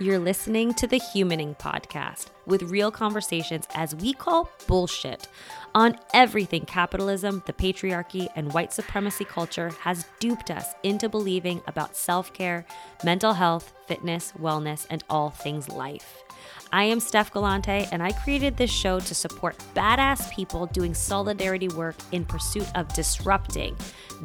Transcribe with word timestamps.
You're 0.00 0.18
listening 0.18 0.74
to 0.74 0.88
the 0.88 0.98
Humaning 0.98 1.56
Podcast 1.56 2.26
with 2.46 2.64
real 2.64 2.90
conversations 2.90 3.68
as 3.76 3.94
we 3.94 4.12
call 4.12 4.50
bullshit 4.66 5.28
on 5.72 5.96
everything 6.12 6.64
capitalism, 6.64 7.44
the 7.46 7.52
patriarchy, 7.52 8.26
and 8.34 8.52
white 8.52 8.72
supremacy 8.72 9.24
culture 9.24 9.70
has 9.82 10.06
duped 10.18 10.50
us 10.50 10.74
into 10.82 11.08
believing 11.08 11.62
about 11.68 11.96
self 11.96 12.32
care, 12.32 12.66
mental 13.04 13.34
health, 13.34 13.72
fitness, 13.86 14.32
wellness, 14.36 14.84
and 14.90 15.04
all 15.08 15.30
things 15.30 15.68
life. 15.68 16.23
I 16.72 16.84
am 16.84 16.98
Steph 16.98 17.32
Galante, 17.32 17.86
and 17.92 18.02
I 18.02 18.12
created 18.12 18.56
this 18.56 18.70
show 18.70 18.98
to 18.98 19.14
support 19.14 19.56
badass 19.74 20.32
people 20.32 20.66
doing 20.66 20.94
solidarity 20.94 21.68
work 21.68 21.94
in 22.12 22.24
pursuit 22.24 22.66
of 22.74 22.92
disrupting 22.94 23.76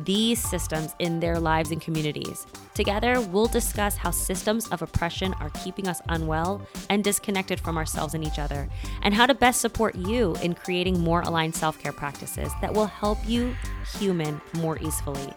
these 0.03 0.39
systems 0.39 0.95
in 0.99 1.19
their 1.19 1.39
lives 1.39 1.71
and 1.71 1.81
communities. 1.81 2.47
Together, 2.73 3.21
we'll 3.21 3.47
discuss 3.47 3.97
how 3.97 4.11
systems 4.11 4.67
of 4.69 4.81
oppression 4.81 5.33
are 5.35 5.49
keeping 5.63 5.87
us 5.87 6.01
unwell 6.09 6.65
and 6.89 7.03
disconnected 7.03 7.59
from 7.59 7.77
ourselves 7.77 8.13
and 8.13 8.23
each 8.23 8.39
other, 8.39 8.67
and 9.03 9.13
how 9.13 9.25
to 9.25 9.33
best 9.33 9.61
support 9.61 9.95
you 9.95 10.35
in 10.41 10.55
creating 10.55 10.99
more 10.99 11.21
aligned 11.21 11.55
self 11.55 11.77
care 11.79 11.93
practices 11.93 12.51
that 12.61 12.73
will 12.73 12.87
help 12.87 13.19
you 13.27 13.55
human 13.97 14.41
more 14.55 14.79
easily. 14.79 15.33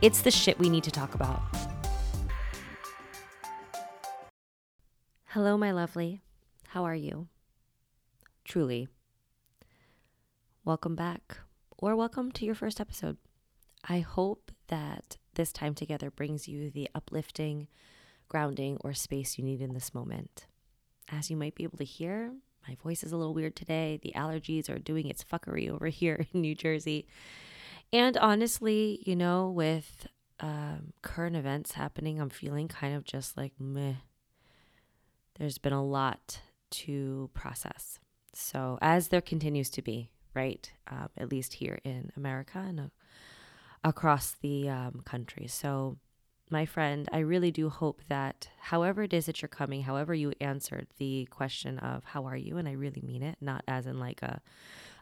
It's 0.00 0.22
the 0.22 0.30
shit 0.30 0.58
we 0.58 0.68
need 0.68 0.84
to 0.84 0.90
talk 0.90 1.14
about. 1.14 1.42
Hello, 5.32 5.58
my 5.58 5.72
lovely. 5.72 6.22
How 6.68 6.84
are 6.84 6.94
you? 6.94 7.28
Truly. 8.46 8.88
Welcome 10.64 10.96
back, 10.96 11.36
or 11.76 11.94
welcome 11.94 12.32
to 12.32 12.46
your 12.46 12.54
first 12.54 12.80
episode. 12.80 13.18
I 13.86 14.00
hope 14.00 14.50
that 14.68 15.18
this 15.34 15.52
time 15.52 15.74
together 15.74 16.10
brings 16.10 16.48
you 16.48 16.70
the 16.70 16.88
uplifting, 16.94 17.68
grounding, 18.30 18.78
or 18.80 18.94
space 18.94 19.36
you 19.36 19.44
need 19.44 19.60
in 19.60 19.74
this 19.74 19.92
moment. 19.92 20.46
As 21.12 21.28
you 21.28 21.36
might 21.36 21.54
be 21.54 21.64
able 21.64 21.76
to 21.76 21.84
hear, 21.84 22.32
my 22.66 22.78
voice 22.82 23.04
is 23.04 23.12
a 23.12 23.18
little 23.18 23.34
weird 23.34 23.54
today. 23.54 24.00
The 24.02 24.14
allergies 24.16 24.70
are 24.70 24.78
doing 24.78 25.08
its 25.08 25.22
fuckery 25.22 25.68
over 25.68 25.88
here 25.88 26.24
in 26.32 26.40
New 26.40 26.54
Jersey. 26.54 27.06
And 27.92 28.16
honestly, 28.16 29.02
you 29.04 29.14
know, 29.14 29.50
with 29.50 30.06
um, 30.40 30.94
current 31.02 31.36
events 31.36 31.72
happening, 31.72 32.18
I'm 32.18 32.30
feeling 32.30 32.66
kind 32.66 32.96
of 32.96 33.04
just 33.04 33.36
like 33.36 33.52
meh. 33.60 33.96
There's 35.38 35.58
been 35.58 35.72
a 35.72 35.84
lot 35.84 36.40
to 36.70 37.30
process. 37.32 38.00
So, 38.34 38.78
as 38.82 39.08
there 39.08 39.20
continues 39.20 39.70
to 39.70 39.82
be, 39.82 40.10
right, 40.34 40.70
um, 40.90 41.08
at 41.16 41.30
least 41.30 41.54
here 41.54 41.78
in 41.84 42.10
America 42.16 42.58
and 42.58 42.80
uh, 42.80 42.84
across 43.84 44.32
the 44.42 44.68
um, 44.68 45.02
country. 45.04 45.46
So, 45.46 45.98
my 46.50 46.66
friend, 46.66 47.08
I 47.12 47.18
really 47.18 47.50
do 47.50 47.68
hope 47.68 48.00
that 48.08 48.48
however 48.58 49.02
it 49.02 49.12
is 49.12 49.26
that 49.26 49.42
you're 49.42 49.48
coming, 49.48 49.82
however 49.82 50.14
you 50.14 50.32
answered 50.40 50.88
the 50.98 51.26
question 51.30 51.78
of 51.78 52.04
how 52.04 52.24
are 52.24 52.36
you, 52.36 52.56
and 52.56 52.66
I 52.68 52.72
really 52.72 53.02
mean 53.04 53.22
it, 53.22 53.36
not 53.40 53.62
as 53.68 53.86
in 53.86 53.98
like 53.98 54.22
a 54.22 54.40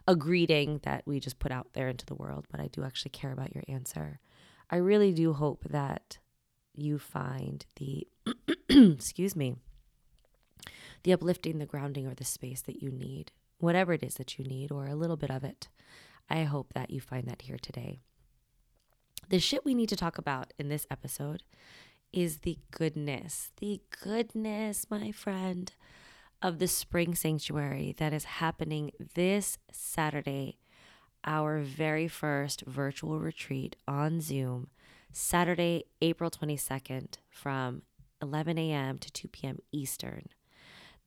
a 0.09 0.15
greeting 0.15 0.79
that 0.83 1.03
we 1.05 1.19
just 1.19 1.37
put 1.37 1.51
out 1.51 1.67
there 1.73 1.89
into 1.89 2.05
the 2.05 2.15
world, 2.15 2.45
but 2.49 2.61
I 2.61 2.67
do 2.67 2.83
actually 2.83 3.11
care 3.11 3.33
about 3.33 3.53
your 3.53 3.65
answer. 3.67 4.21
I 4.69 4.77
really 4.77 5.11
do 5.11 5.33
hope 5.33 5.65
that 5.69 6.17
you 6.73 6.97
find 6.97 7.65
the 7.75 8.07
excuse 8.69 9.35
me 9.35 9.57
the 11.07 11.13
uplifting, 11.13 11.57
the 11.57 11.65
grounding, 11.65 12.05
or 12.05 12.13
the 12.13 12.25
space 12.25 12.59
that 12.59 12.83
you 12.83 12.91
need, 12.91 13.31
whatever 13.59 13.93
it 13.93 14.03
is 14.03 14.15
that 14.15 14.37
you 14.37 14.43
need, 14.43 14.73
or 14.73 14.87
a 14.87 14.93
little 14.95 15.15
bit 15.15 15.31
of 15.31 15.41
it. 15.41 15.69
I 16.29 16.43
hope 16.43 16.73
that 16.73 16.89
you 16.89 16.99
find 16.99 17.25
that 17.29 17.43
here 17.43 17.57
today. 17.57 18.01
The 19.29 19.39
shit 19.39 19.63
we 19.63 19.73
need 19.73 19.87
to 19.87 19.95
talk 19.95 20.17
about 20.17 20.51
in 20.59 20.67
this 20.67 20.85
episode 20.91 21.43
is 22.11 22.39
the 22.39 22.57
goodness, 22.71 23.53
the 23.61 23.79
goodness, 24.03 24.87
my 24.89 25.13
friend, 25.13 25.71
of 26.41 26.59
the 26.59 26.67
spring 26.67 27.15
sanctuary 27.15 27.95
that 27.99 28.11
is 28.11 28.25
happening 28.25 28.91
this 29.15 29.57
Saturday, 29.71 30.57
our 31.23 31.59
very 31.59 32.09
first 32.09 32.63
virtual 32.67 33.17
retreat 33.21 33.77
on 33.87 34.19
Zoom, 34.19 34.67
Saturday, 35.13 35.85
April 36.01 36.29
22nd, 36.29 37.15
from 37.29 37.83
11 38.21 38.57
a.m. 38.57 38.97
to 38.97 39.09
2 39.09 39.29
p.m. 39.29 39.59
Eastern 39.71 40.25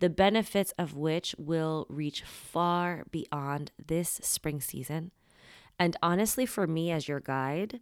the 0.01 0.11
benefits 0.11 0.73
of 0.79 0.97
which 0.97 1.35
will 1.39 1.87
reach 1.89 2.23
far 2.23 3.05
beyond 3.11 3.71
this 3.87 4.21
spring 4.23 4.61
season. 4.61 5.13
And 5.79 5.97
honestly, 6.03 6.47
for 6.47 6.67
me, 6.67 6.91
as 6.91 7.07
your 7.07 7.21
guide, 7.21 7.81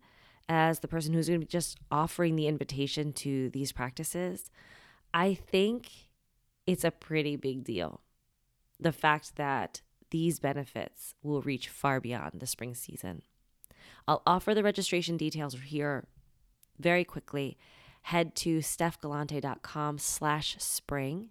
as 0.48 0.80
the 0.80 0.88
person 0.88 1.14
who's 1.14 1.28
going 1.28 1.40
to 1.40 1.46
be 1.46 1.50
just 1.50 1.78
offering 1.90 2.36
the 2.36 2.48
invitation 2.48 3.12
to 3.14 3.50
these 3.50 3.72
practices, 3.72 4.50
I 5.14 5.34
think 5.34 5.90
it's 6.66 6.84
a 6.84 6.90
pretty 6.90 7.36
big 7.36 7.64
deal. 7.64 8.00
The 8.80 8.92
fact 8.92 9.36
that 9.36 9.80
these 10.10 10.38
benefits 10.40 11.14
will 11.22 11.42
reach 11.42 11.68
far 11.68 12.00
beyond 12.00 12.32
the 12.34 12.46
spring 12.46 12.74
season. 12.74 13.22
I'll 14.06 14.22
offer 14.26 14.54
the 14.54 14.62
registration 14.62 15.16
details 15.16 15.54
here 15.66 16.08
very 16.78 17.04
quickly. 17.04 17.58
Head 18.02 18.34
to 18.36 18.58
stephgalante.com 18.58 19.98
slash 19.98 20.56
spring 20.58 21.30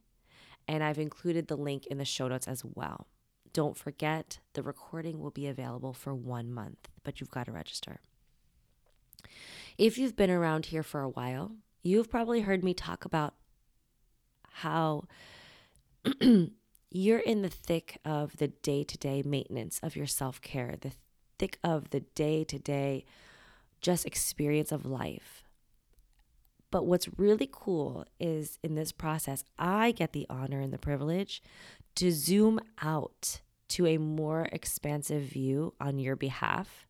and 0.68 0.84
I've 0.84 1.00
included 1.00 1.48
the 1.48 1.56
link 1.56 1.86
in 1.88 1.98
the 1.98 2.06
show 2.06 2.28
notes 2.28 2.48
as 2.48 2.64
well. 2.64 3.08
Don't 3.54 3.78
forget, 3.78 4.40
the 4.54 4.64
recording 4.64 5.20
will 5.20 5.32
be 5.32 5.48
available 5.48 5.94
for 5.94 6.14
one 6.14 6.52
month, 6.52 6.90
but 7.04 7.20
you've 7.20 7.32
got 7.32 7.46
to 7.46 7.52
register. 7.52 8.02
If 9.78 9.98
you've 9.98 10.16
been 10.16 10.30
around 10.30 10.68
here 10.68 10.84
for 10.84 11.02
a 11.02 11.10
while, 11.10 11.56
you've 11.84 12.10
probably 12.10 12.42
heard 12.42 12.64
me 12.64 12.74
talk 12.74 13.06
about 13.06 13.36
how 14.50 15.06
you're 16.92 17.20
in 17.20 17.42
the 17.42 17.50
thick 17.50 18.00
of 18.04 18.38
the 18.38 18.48
day 18.48 18.84
to 18.84 18.98
day 18.98 19.22
maintenance 19.26 19.80
of 19.84 19.96
your 19.96 20.08
self 20.08 20.42
care, 20.42 20.76
the 20.80 20.92
thick 21.38 21.60
of 21.64 21.92
the 21.92 22.02
day 22.02 22.44
to 22.44 22.60
day 22.60 23.06
just 23.82 24.06
experience 24.06 24.72
of 24.72 24.86
life. 24.86 25.44
But 26.72 26.86
what's 26.86 27.08
really 27.18 27.50
cool 27.52 28.06
is 28.20 28.60
in 28.62 28.76
this 28.76 28.92
process, 28.92 29.44
I 29.58 29.92
get 29.92 30.14
the 30.14 30.28
honor 30.30 30.60
and 30.60 30.74
the 30.74 30.78
privilege 30.78 31.42
to 31.96 32.12
zoom 32.12 32.60
out 32.82 33.42
to 33.70 33.86
a 33.86 33.98
more 33.98 34.48
expansive 34.52 35.24
view 35.24 35.74
on 35.80 36.00
your 36.00 36.16
behalf. 36.16 36.86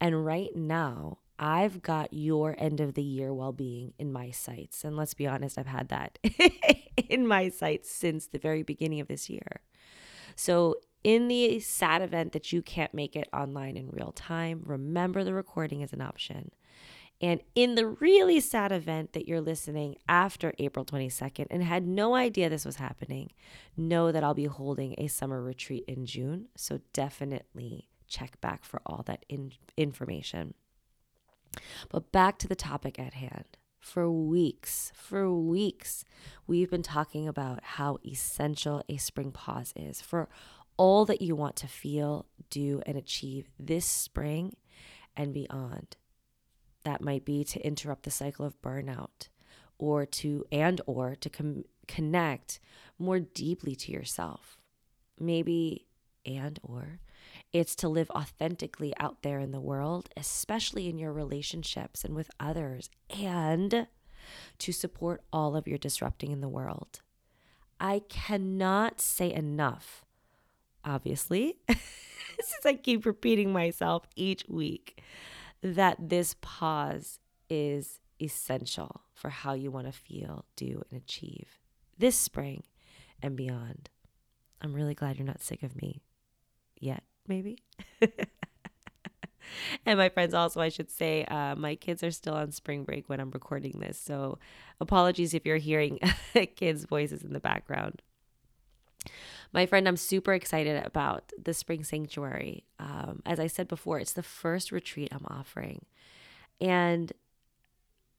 And 0.00 0.24
right 0.24 0.54
now, 0.54 1.18
I've 1.38 1.80
got 1.82 2.12
your 2.12 2.54
end 2.58 2.80
of 2.80 2.94
the 2.94 3.02
year 3.02 3.32
well 3.32 3.52
being 3.52 3.94
in 3.98 4.12
my 4.12 4.30
sights. 4.30 4.84
And 4.84 4.96
let's 4.96 5.14
be 5.14 5.26
honest, 5.26 5.58
I've 5.58 5.66
had 5.66 5.88
that 5.88 6.18
in 7.08 7.26
my 7.26 7.48
sights 7.48 7.90
since 7.90 8.26
the 8.26 8.38
very 8.38 8.62
beginning 8.62 9.00
of 9.00 9.08
this 9.08 9.30
year. 9.30 9.62
So, 10.36 10.76
in 11.02 11.28
the 11.28 11.60
sad 11.60 12.02
event 12.02 12.32
that 12.32 12.52
you 12.52 12.60
can't 12.60 12.92
make 12.92 13.16
it 13.16 13.26
online 13.32 13.78
in 13.78 13.88
real 13.88 14.12
time, 14.12 14.60
remember 14.66 15.24
the 15.24 15.32
recording 15.32 15.80
is 15.80 15.94
an 15.94 16.02
option. 16.02 16.50
And 17.20 17.40
in 17.54 17.74
the 17.74 17.86
really 17.86 18.40
sad 18.40 18.72
event 18.72 19.12
that 19.12 19.28
you're 19.28 19.42
listening 19.42 19.96
after 20.08 20.54
April 20.58 20.86
22nd 20.86 21.46
and 21.50 21.62
had 21.62 21.86
no 21.86 22.14
idea 22.14 22.48
this 22.48 22.64
was 22.64 22.76
happening, 22.76 23.32
know 23.76 24.10
that 24.10 24.24
I'll 24.24 24.32
be 24.32 24.46
holding 24.46 24.94
a 24.96 25.06
summer 25.06 25.42
retreat 25.42 25.84
in 25.86 26.06
June. 26.06 26.48
So 26.56 26.80
definitely 26.94 27.90
check 28.08 28.40
back 28.40 28.64
for 28.64 28.80
all 28.86 29.02
that 29.06 29.26
in- 29.28 29.52
information. 29.76 30.54
But 31.90 32.10
back 32.10 32.38
to 32.38 32.48
the 32.48 32.56
topic 32.56 32.98
at 32.98 33.14
hand. 33.14 33.58
For 33.78 34.10
weeks, 34.10 34.92
for 34.94 35.32
weeks, 35.32 36.04
we've 36.46 36.70
been 36.70 36.82
talking 36.82 37.26
about 37.26 37.60
how 37.62 37.98
essential 38.04 38.82
a 38.88 38.98
spring 38.98 39.32
pause 39.32 39.72
is 39.74 40.02
for 40.02 40.28
all 40.76 41.04
that 41.06 41.22
you 41.22 41.34
want 41.34 41.56
to 41.56 41.66
feel, 41.66 42.26
do, 42.50 42.82
and 42.86 42.96
achieve 42.96 43.48
this 43.58 43.86
spring 43.86 44.54
and 45.16 45.32
beyond 45.32 45.96
that 46.84 47.02
might 47.02 47.24
be 47.24 47.44
to 47.44 47.64
interrupt 47.64 48.04
the 48.04 48.10
cycle 48.10 48.44
of 48.44 48.60
burnout 48.62 49.28
or 49.78 50.04
to 50.04 50.44
and 50.52 50.80
or 50.86 51.14
to 51.16 51.30
com- 51.30 51.64
connect 51.88 52.60
more 52.98 53.20
deeply 53.20 53.74
to 53.74 53.92
yourself. 53.92 54.58
Maybe 55.18 55.86
and 56.26 56.58
or 56.62 57.00
it's 57.52 57.74
to 57.74 57.88
live 57.88 58.10
authentically 58.10 58.92
out 58.98 59.22
there 59.22 59.38
in 59.38 59.52
the 59.52 59.60
world 59.60 60.10
especially 60.16 60.86
in 60.88 60.98
your 60.98 61.12
relationships 61.12 62.04
and 62.04 62.14
with 62.14 62.30
others 62.38 62.90
and 63.08 63.86
to 64.58 64.72
support 64.72 65.22
all 65.32 65.56
of 65.56 65.66
your 65.66 65.78
disrupting 65.78 66.30
in 66.30 66.42
the 66.42 66.48
world. 66.48 67.00
I 67.80 68.02
cannot 68.08 69.00
say 69.00 69.32
enough 69.32 70.04
obviously 70.84 71.58
since 71.68 72.64
i 72.64 72.74
keep 72.74 73.04
repeating 73.04 73.52
myself 73.52 74.06
each 74.16 74.44
week 74.48 75.02
that 75.62 75.96
this 76.08 76.36
pause 76.40 77.18
is 77.48 78.00
essential 78.20 79.02
for 79.14 79.30
how 79.30 79.54
you 79.54 79.70
want 79.70 79.86
to 79.86 79.92
feel, 79.92 80.44
do, 80.56 80.82
and 80.90 81.00
achieve 81.00 81.58
this 82.00 82.16
spring 82.16 82.64
and 83.22 83.36
beyond. 83.36 83.90
I'm 84.60 84.72
really 84.72 84.94
glad 84.94 85.16
you're 85.18 85.26
not 85.26 85.42
sick 85.42 85.62
of 85.62 85.76
me 85.76 86.02
yet, 86.80 87.02
maybe. 87.28 87.58
and 89.86 89.98
my 89.98 90.08
friends 90.08 90.34
also, 90.34 90.60
I 90.60 90.70
should 90.70 90.90
say, 90.90 91.24
uh, 91.26 91.54
my 91.56 91.74
kids 91.76 92.02
are 92.02 92.10
still 92.10 92.34
on 92.34 92.52
spring 92.52 92.84
break 92.84 93.08
when 93.08 93.20
I'm 93.20 93.30
recording 93.30 93.78
this. 93.78 93.98
So 93.98 94.38
apologies 94.80 95.34
if 95.34 95.46
you're 95.46 95.56
hearing 95.58 95.98
kids' 96.56 96.84
voices 96.84 97.22
in 97.22 97.32
the 97.32 97.40
background. 97.40 98.02
My 99.52 99.66
friend, 99.66 99.88
I'm 99.88 99.96
super 99.96 100.32
excited 100.32 100.84
about 100.84 101.32
the 101.42 101.54
Spring 101.54 101.82
Sanctuary. 101.82 102.64
Um, 102.78 103.22
as 103.26 103.40
I 103.40 103.48
said 103.48 103.66
before, 103.66 103.98
it's 103.98 104.12
the 104.12 104.22
first 104.22 104.70
retreat 104.70 105.08
I'm 105.12 105.26
offering. 105.28 105.84
And 106.60 107.12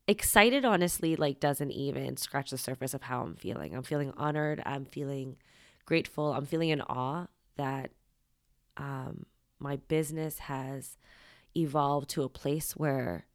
excited, 0.08 0.66
honestly, 0.66 1.16
like 1.16 1.40
doesn't 1.40 1.72
even 1.72 2.18
scratch 2.18 2.52
the 2.52 2.58
surface 2.58 2.94
of 2.94 3.04
how 3.04 3.22
I'm 3.22 3.36
feeling. 3.36 3.76
I'm 3.76 3.84
feeling 3.84 4.14
honored. 4.18 4.62
I'm 4.66 4.86
feeling 4.86 5.38
grateful. 5.86 6.34
I'm 6.34 6.46
feeling 6.46 6.70
in 6.70 6.82
awe 6.82 7.28
that 7.56 7.92
um, 8.78 9.26
my 9.60 9.78
business 9.88 10.40
has 10.40 10.98
evolved 11.56 12.10
to 12.10 12.24
a 12.24 12.30
place 12.30 12.76
where 12.76 13.26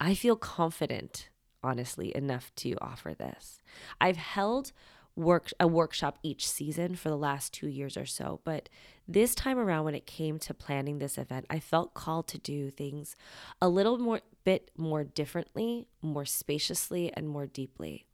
I 0.00 0.14
feel 0.14 0.36
confident, 0.36 1.28
honestly, 1.62 2.14
enough 2.16 2.52
to 2.56 2.74
offer 2.80 3.14
this. 3.14 3.62
I've 4.00 4.16
held 4.16 4.72
work 5.14 5.50
a 5.60 5.66
workshop 5.66 6.18
each 6.22 6.48
season 6.48 6.96
for 6.96 7.08
the 7.10 7.16
last 7.16 7.52
2 7.52 7.68
years 7.68 7.96
or 7.96 8.06
so, 8.06 8.40
but 8.44 8.68
this 9.06 9.34
time 9.34 9.58
around 9.58 9.84
when 9.84 9.94
it 9.94 10.06
came 10.06 10.38
to 10.40 10.54
planning 10.54 10.98
this 10.98 11.18
event, 11.18 11.46
I 11.50 11.58
felt 11.58 11.94
called 11.94 12.28
to 12.28 12.38
do 12.38 12.70
things 12.70 13.16
a 13.60 13.68
little 13.68 13.98
more 13.98 14.20
bit 14.44 14.70
more 14.76 15.04
differently, 15.04 15.86
more 16.00 16.24
spaciously 16.24 17.12
and 17.12 17.28
more 17.28 17.46
deeply. 17.46 18.06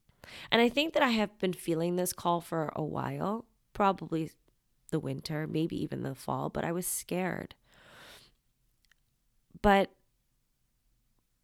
And 0.51 0.61
I 0.61 0.69
think 0.69 0.95
that 0.95 1.03
I 1.03 1.11
have 1.11 1.39
been 1.39 1.53
feeling 1.53 1.97
this 1.97 2.13
call 2.13 2.41
for 2.41 2.73
a 2.75 2.83
while, 2.83 3.45
probably 3.73 4.33
the 4.91 4.99
winter, 4.99 5.47
maybe 5.47 5.81
even 5.83 6.03
the 6.03 6.15
fall, 6.15 6.49
but 6.49 6.65
I 6.65 6.73
was 6.73 6.87
scared. 6.87 7.55
But 9.63 9.91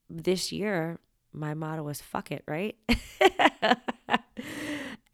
this 0.09 0.53
year, 0.53 0.99
my 1.33 1.55
motto 1.55 1.83
was 1.83 2.01
fuck 2.01 2.31
it, 2.31 2.45
right? 2.47 2.77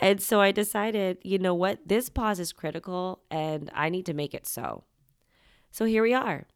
and 0.01 0.21
so 0.21 0.41
I 0.41 0.51
decided, 0.51 1.19
you 1.23 1.39
know 1.39 1.55
what? 1.55 1.87
This 1.87 2.09
pause 2.09 2.41
is 2.41 2.53
critical 2.53 3.21
and 3.31 3.71
I 3.75 3.91
need 3.91 4.07
to 4.07 4.15
make 4.15 4.35
it 4.35 4.47
so. 4.47 4.85
So 5.71 5.85
here 5.85 6.03
we 6.03 6.15
are. 6.15 6.47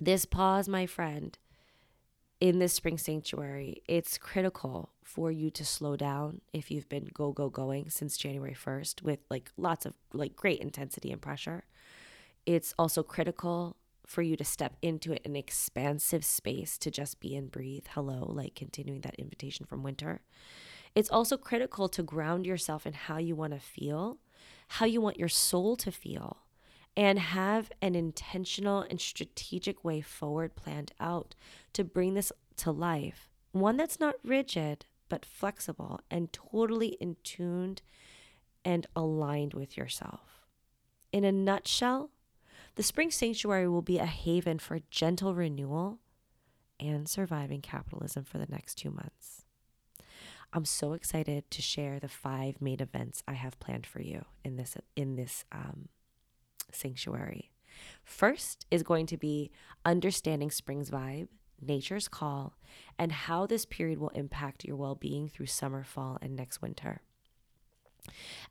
This 0.00 0.24
pause, 0.24 0.68
my 0.68 0.86
friend, 0.86 1.38
in 2.40 2.58
this 2.58 2.72
spring 2.72 2.98
sanctuary, 2.98 3.82
it's 3.86 4.18
critical 4.18 4.90
for 5.04 5.30
you 5.30 5.50
to 5.50 5.64
slow 5.64 5.94
down 5.94 6.40
if 6.52 6.70
you've 6.70 6.88
been 6.88 7.08
go, 7.14 7.30
go, 7.30 7.48
going 7.48 7.90
since 7.90 8.16
January 8.16 8.54
1st 8.54 9.02
with 9.02 9.20
like 9.30 9.52
lots 9.56 9.86
of 9.86 9.94
like 10.12 10.34
great 10.34 10.58
intensity 10.58 11.12
and 11.12 11.22
pressure. 11.22 11.64
It's 12.44 12.74
also 12.78 13.02
critical 13.02 13.76
for 14.06 14.22
you 14.22 14.36
to 14.36 14.44
step 14.44 14.76
into 14.82 15.16
an 15.24 15.36
expansive 15.36 16.24
space 16.24 16.76
to 16.78 16.90
just 16.90 17.20
be 17.20 17.36
and 17.36 17.50
breathe. 17.50 17.86
Hello, 17.90 18.26
like 18.28 18.54
continuing 18.54 19.02
that 19.02 19.14
invitation 19.16 19.66
from 19.66 19.82
winter. 19.82 20.22
It's 20.94 21.10
also 21.10 21.36
critical 21.36 21.88
to 21.88 22.02
ground 22.02 22.46
yourself 22.46 22.86
in 22.86 22.92
how 22.92 23.18
you 23.18 23.34
want 23.34 23.52
to 23.54 23.58
feel, 23.58 24.18
how 24.68 24.86
you 24.86 25.00
want 25.00 25.18
your 25.18 25.28
soul 25.28 25.76
to 25.76 25.90
feel, 25.90 26.38
and 26.96 27.18
have 27.18 27.70
an 27.80 27.94
intentional 27.94 28.82
and 28.82 29.00
strategic 29.00 29.84
way 29.84 30.00
forward 30.00 30.54
planned 30.54 30.92
out 31.00 31.34
to 31.72 31.84
bring 31.84 32.14
this 32.14 32.32
to 32.56 32.70
life. 32.70 33.30
One 33.52 33.76
that's 33.76 34.00
not 34.00 34.16
rigid, 34.22 34.86
but 35.08 35.24
flexible 35.24 36.00
and 36.10 36.32
totally 36.32 36.96
in 37.00 37.16
tuned 37.22 37.82
and 38.64 38.86
aligned 38.94 39.54
with 39.54 39.76
yourself. 39.76 40.46
In 41.12 41.24
a 41.24 41.32
nutshell, 41.32 42.10
the 42.74 42.82
Spring 42.82 43.10
Sanctuary 43.10 43.68
will 43.68 43.82
be 43.82 43.98
a 43.98 44.06
haven 44.06 44.58
for 44.58 44.80
gentle 44.90 45.34
renewal 45.34 45.98
and 46.80 47.08
surviving 47.08 47.60
capitalism 47.60 48.24
for 48.24 48.38
the 48.38 48.46
next 48.46 48.76
two 48.76 48.90
months. 48.90 49.44
I'm 50.52 50.64
so 50.64 50.92
excited 50.92 51.50
to 51.50 51.62
share 51.62 51.98
the 51.98 52.08
five 52.08 52.60
main 52.60 52.80
events 52.80 53.22
I 53.26 53.32
have 53.32 53.58
planned 53.58 53.86
for 53.86 54.02
you 54.02 54.24
in 54.44 54.56
this 54.56 54.76
in 54.96 55.16
this 55.16 55.44
um, 55.50 55.88
sanctuary. 56.70 57.50
First 58.04 58.66
is 58.70 58.82
going 58.82 59.06
to 59.06 59.16
be 59.16 59.50
understanding 59.84 60.50
spring's 60.50 60.90
vibe, 60.90 61.28
nature's 61.60 62.06
call, 62.06 62.54
and 62.98 63.12
how 63.12 63.46
this 63.46 63.64
period 63.64 63.98
will 63.98 64.10
impact 64.10 64.64
your 64.64 64.76
well 64.76 64.94
being 64.94 65.28
through 65.28 65.46
summer, 65.46 65.84
fall, 65.84 66.18
and 66.20 66.36
next 66.36 66.60
winter. 66.60 67.00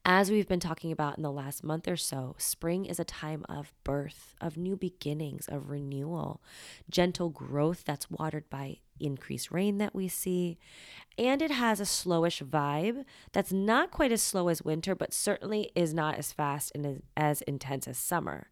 As 0.05 0.31
we've 0.31 0.47
been 0.47 0.59
talking 0.59 0.91
about 0.91 1.17
in 1.17 1.23
the 1.23 1.31
last 1.31 1.63
month 1.63 1.87
or 1.87 1.97
so, 1.97 2.35
spring 2.37 2.85
is 2.85 2.99
a 2.99 3.03
time 3.03 3.45
of 3.49 3.73
birth, 3.83 4.33
of 4.39 4.57
new 4.57 4.75
beginnings, 4.75 5.47
of 5.47 5.69
renewal, 5.69 6.41
gentle 6.89 7.29
growth 7.29 7.83
that's 7.85 8.09
watered 8.09 8.49
by 8.49 8.77
increased 8.99 9.51
rain 9.51 9.77
that 9.77 9.93
we 9.93 10.07
see. 10.07 10.57
And 11.17 11.41
it 11.41 11.51
has 11.51 11.79
a 11.79 11.83
slowish 11.85 12.41
vibe 12.41 13.03
that's 13.31 13.51
not 13.51 13.91
quite 13.91 14.11
as 14.11 14.21
slow 14.21 14.47
as 14.47 14.63
winter, 14.63 14.95
but 14.95 15.13
certainly 15.13 15.71
is 15.75 15.93
not 15.93 16.17
as 16.17 16.31
fast 16.31 16.71
and 16.73 17.03
as 17.15 17.41
intense 17.43 17.87
as 17.87 17.97
summer 17.97 18.47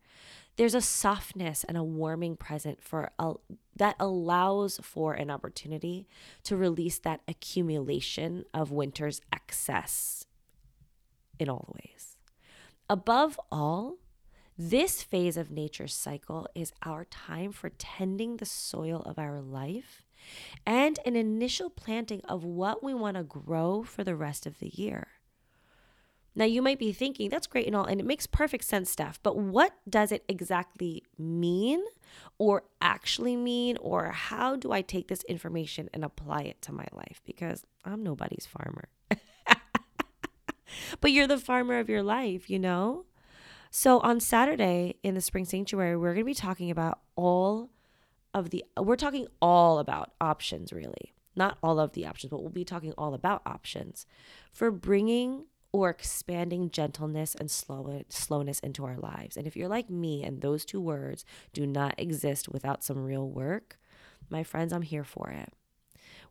there's 0.57 0.75
a 0.75 0.81
softness 0.81 1.63
and 1.63 1.77
a 1.77 1.83
warming 1.83 2.35
present 2.35 2.83
for 2.83 3.11
a, 3.17 3.33
that 3.77 3.95
allows 3.97 4.77
for 4.83 5.13
an 5.13 5.31
opportunity 5.31 6.05
to 6.43 6.57
release 6.57 6.99
that 6.99 7.21
accumulation 7.29 8.43
of 8.53 8.69
winter's 8.69 9.21
excess 9.31 10.25
in 11.39 11.49
all 11.49 11.73
ways. 11.75 12.17
Above 12.89 13.39
all, 13.51 13.95
this 14.57 15.01
phase 15.01 15.37
of 15.37 15.51
nature's 15.51 15.95
cycle 15.95 16.47
is 16.53 16.73
our 16.83 17.05
time 17.05 17.51
for 17.51 17.69
tending 17.69 18.37
the 18.37 18.45
soil 18.45 19.01
of 19.05 19.17
our 19.17 19.39
life 19.39 20.03
and 20.65 20.99
an 21.05 21.15
initial 21.15 21.69
planting 21.69 22.21
of 22.25 22.43
what 22.43 22.83
we 22.83 22.93
want 22.93 23.15
to 23.15 23.23
grow 23.23 23.83
for 23.83 24.03
the 24.03 24.15
rest 24.15 24.45
of 24.45 24.59
the 24.59 24.67
year. 24.67 25.07
Now, 26.35 26.45
you 26.45 26.61
might 26.61 26.79
be 26.79 26.93
thinking, 26.93 27.29
that's 27.29 27.47
great 27.47 27.67
and 27.67 27.75
all, 27.75 27.85
and 27.85 27.99
it 27.99 28.05
makes 28.05 28.27
perfect 28.27 28.63
sense, 28.63 28.91
Steph, 28.91 29.21
but 29.23 29.37
what 29.37 29.73
does 29.89 30.11
it 30.11 30.23
exactly 30.27 31.03
mean 31.17 31.83
or 32.37 32.63
actually 32.81 33.35
mean? 33.35 33.77
Or 33.77 34.11
how 34.11 34.55
do 34.55 34.71
I 34.71 34.81
take 34.81 35.07
this 35.07 35.23
information 35.23 35.89
and 35.93 36.03
apply 36.03 36.41
it 36.41 36.61
to 36.63 36.71
my 36.71 36.85
life? 36.91 37.21
Because 37.25 37.65
I'm 37.83 38.03
nobody's 38.03 38.45
farmer. 38.45 38.89
But 41.01 41.11
you're 41.11 41.27
the 41.27 41.37
farmer 41.37 41.79
of 41.79 41.89
your 41.89 42.03
life, 42.03 42.49
you 42.49 42.59
know? 42.59 43.05
So 43.71 43.99
on 43.99 44.19
Saturday 44.19 44.95
in 45.03 45.15
the 45.15 45.21
Spring 45.21 45.45
Sanctuary, 45.45 45.95
we're 45.95 46.13
going 46.13 46.25
to 46.25 46.31
be 46.31 46.33
talking 46.33 46.71
about 46.71 46.99
all 47.15 47.69
of 48.33 48.49
the, 48.49 48.65
we're 48.77 48.95
talking 48.95 49.27
all 49.41 49.79
about 49.79 50.11
options, 50.19 50.73
really. 50.73 51.13
Not 51.35 51.57
all 51.61 51.79
of 51.79 51.93
the 51.93 52.05
options, 52.05 52.31
but 52.31 52.41
we'll 52.41 52.49
be 52.49 52.65
talking 52.65 52.93
all 52.97 53.13
about 53.13 53.41
options 53.45 54.05
for 54.51 54.71
bringing 54.71 55.45
or 55.71 55.89
expanding 55.89 56.71
gentleness 56.71 57.35
and 57.35 57.49
slow, 57.49 58.01
slowness 58.09 58.59
into 58.59 58.85
our 58.85 58.97
lives. 58.97 59.37
And 59.37 59.45
if 59.45 59.55
you're 59.55 59.67
like 59.67 59.89
me 59.89 60.23
and 60.23 60.41
those 60.41 60.65
two 60.65 60.81
words 60.81 61.25
do 61.53 61.67
not 61.67 61.93
exist 61.97 62.49
without 62.49 62.83
some 62.83 63.03
real 63.03 63.29
work, 63.29 63.77
my 64.29 64.43
friends, 64.43 64.73
I'm 64.73 64.81
here 64.81 65.03
for 65.03 65.29
it. 65.29 65.53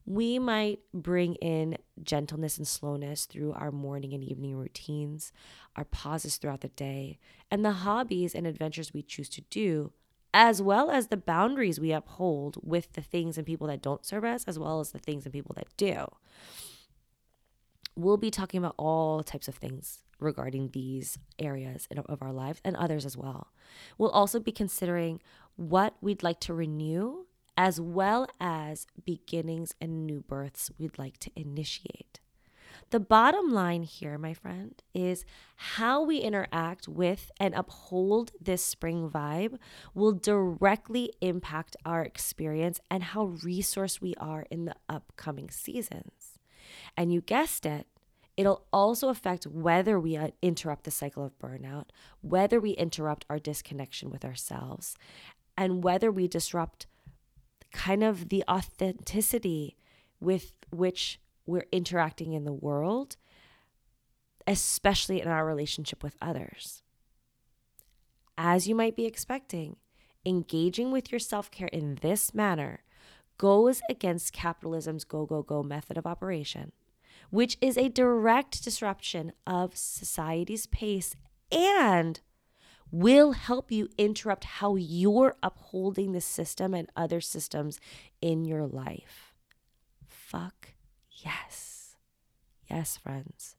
We 0.09 0.39
might 0.39 0.79
bring 0.95 1.35
in 1.35 1.77
gentleness 2.03 2.57
and 2.57 2.67
slowness 2.67 3.27
through 3.27 3.53
our 3.53 3.71
morning 3.71 4.15
and 4.15 4.25
evening 4.25 4.57
routines, 4.57 5.33
our 5.77 5.85
pauses 5.85 6.37
throughout 6.37 6.63
the 6.63 6.69
day, 6.69 7.19
and 7.51 7.63
the 7.63 7.73
hobbies 7.73 8.35
and 8.35 8.47
adventures 8.47 8.95
we 8.95 9.03
choose 9.03 9.29
to 9.31 9.43
do, 9.51 9.93
as 10.33 10.63
well 10.63 10.91
as 10.91 11.09
the 11.09 11.19
boundaries 11.19 11.79
we 11.79 11.93
uphold 11.93 12.57
with 12.63 12.95
the 12.95 13.03
things 13.03 13.37
and 13.37 13.47
people 13.47 13.67
that 13.67 13.83
don't 13.83 14.07
serve 14.07 14.25
us, 14.25 14.45
as 14.45 14.59
well 14.59 14.81
as 14.81 14.93
the 14.93 14.99
things 14.99 15.27
and 15.27 15.33
people 15.35 15.55
that 15.57 15.69
do 15.77 16.07
we'll 17.99 18.17
be 18.17 18.31
talking 18.31 18.59
about 18.59 18.75
all 18.79 19.23
types 19.25 19.49
of 19.49 19.57
things 19.57 20.05
regarding 20.21 20.71
these 20.71 21.19
areas 21.39 21.89
of 22.09 22.23
our 22.23 22.33
lives 22.33 22.61
and 22.65 22.77
others 22.77 23.05
as 23.05 23.17
well. 23.17 23.49
We'll 23.99 24.11
also 24.11 24.39
be 24.39 24.53
considering 24.53 25.21
what 25.57 25.95
we'd 26.01 26.23
like 26.23 26.41
to 26.41 26.55
renew 26.55 27.27
as 27.59 27.81
well 27.81 28.29
as 28.41 28.87
beginnings 29.05 29.75
and 29.81 30.07
new 30.07 30.21
births 30.21 30.71
we'd 30.79 30.97
like 30.97 31.19
to 31.19 31.31
initiate. 31.35 32.21
The 32.91 33.01
bottom 33.01 33.53
line 33.53 33.83
here, 33.83 34.17
my 34.17 34.33
friend, 34.33 34.81
is 34.95 35.25
how 35.57 36.03
we 36.03 36.19
interact 36.19 36.87
with 36.87 37.33
and 37.41 37.55
uphold 37.55 38.31
this 38.41 38.65
spring 38.65 39.11
vibe 39.11 39.59
will 39.93 40.13
directly 40.13 41.13
impact 41.21 41.77
our 41.85 42.03
experience 42.03 42.81
and 42.89 43.03
how 43.03 43.27
resourced 43.45 44.01
we 44.01 44.15
are 44.19 44.47
in 44.51 44.65
the 44.65 44.77
upcoming 44.89 45.51
seasons. 45.51 46.39
And 46.97 47.13
you 47.13 47.21
guessed 47.21 47.67
it, 47.67 47.89
it'll 48.37 48.67
also 48.73 49.09
affect 49.09 49.49
whether 49.49 49.99
we 49.99 50.17
uh, 50.17 50.29
interrupt 50.43 50.85
the 50.85 50.93
cycle 50.93 51.25
of 51.25 51.39
burnout, 51.41 51.87
whether 52.21 52.61
we 52.61 52.71
interrupt 52.71 53.27
our 53.29 53.41
disconnection 53.41 54.11
with 54.11 54.25
ourselves, 54.25 54.97
and 55.57 55.83
whether 55.83 56.11
we 56.13 56.29
disrupt 56.29 56.87
kind 57.73 58.03
of 58.03 58.29
the 58.29 58.45
authenticity 58.49 59.77
with 60.21 60.53
which 60.71 61.21
we're 61.47 61.67
interacting 61.73 62.33
in 62.33 62.45
the 62.45 62.53
world, 62.53 63.17
especially 64.47 65.21
in 65.21 65.29
our 65.29 65.47
relationship 65.47 66.03
with 66.03 66.17
others. 66.21 66.83
As 68.37 68.69
you 68.69 68.75
might 68.75 68.97
be 68.97 69.07
expecting, 69.07 69.77
engaging 70.25 70.93
with 70.93 71.11
your 71.11 71.19
self 71.19 71.51
care 71.51 71.69
in 71.69 71.99
this 72.03 72.35
manner 72.35 72.85
goes 73.39 73.81
against 73.89 74.33
capitalism's 74.33 75.05
go, 75.05 75.25
go, 75.25 75.43
go 75.43 75.63
method 75.63 75.97
of 75.97 76.07
operation, 76.07 76.73
which 77.31 77.57
is 77.61 77.79
a 77.79 77.89
direct 77.89 78.63
disruption 78.63 79.33
of 79.47 79.77
society's 79.77 80.67
pace 80.67 81.15
and 81.51 82.21
will 82.91 83.33
help 83.33 83.71
you 83.71 83.89
interrupt 83.99 84.45
how 84.45 84.77
you're 84.77 85.37
upholding 85.43 86.13
the 86.13 86.21
system 86.21 86.75
and 86.75 86.91
other 86.97 87.21
systems 87.21 87.81
in 88.21 88.45
your 88.45 88.67
life. 88.67 89.35
Fuck 90.07 90.75
yes. 91.11 91.97
Yes, 92.71 92.97
friends. 92.97 93.57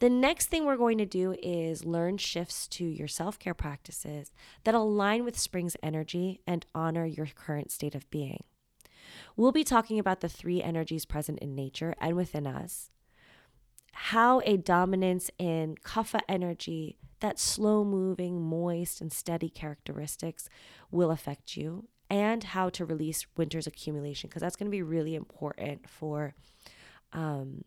The 0.00 0.10
next 0.10 0.46
thing 0.46 0.64
we're 0.64 0.76
going 0.76 0.98
to 0.98 1.06
do 1.06 1.34
is 1.42 1.84
learn 1.84 2.18
shifts 2.18 2.68
to 2.68 2.84
your 2.84 3.08
self 3.08 3.38
care 3.38 3.54
practices 3.54 4.30
that 4.62 4.74
align 4.74 5.24
with 5.24 5.38
spring's 5.38 5.76
energy 5.82 6.40
and 6.46 6.64
honor 6.74 7.04
your 7.04 7.26
current 7.26 7.72
state 7.72 7.96
of 7.96 8.08
being. 8.10 8.44
We'll 9.36 9.52
be 9.52 9.64
talking 9.64 9.98
about 9.98 10.20
the 10.20 10.28
three 10.28 10.62
energies 10.62 11.04
present 11.04 11.40
in 11.40 11.54
nature 11.54 11.94
and 12.00 12.14
within 12.14 12.46
us, 12.46 12.90
how 13.92 14.40
a 14.44 14.56
dominance 14.56 15.30
in 15.38 15.76
kapha 15.84 16.20
energy, 16.28 16.98
that 17.20 17.38
slow 17.38 17.84
moving, 17.84 18.40
moist, 18.40 19.00
and 19.00 19.12
steady 19.12 19.48
characteristics, 19.48 20.48
will 20.90 21.10
affect 21.10 21.56
you, 21.56 21.88
and 22.08 22.44
how 22.44 22.68
to 22.70 22.84
release 22.84 23.26
winter's 23.36 23.66
accumulation, 23.66 24.28
because 24.28 24.42
that's 24.42 24.56
going 24.56 24.70
to 24.70 24.70
be 24.70 24.82
really 24.82 25.14
important 25.14 25.88
for. 25.88 26.34
Um, 27.12 27.64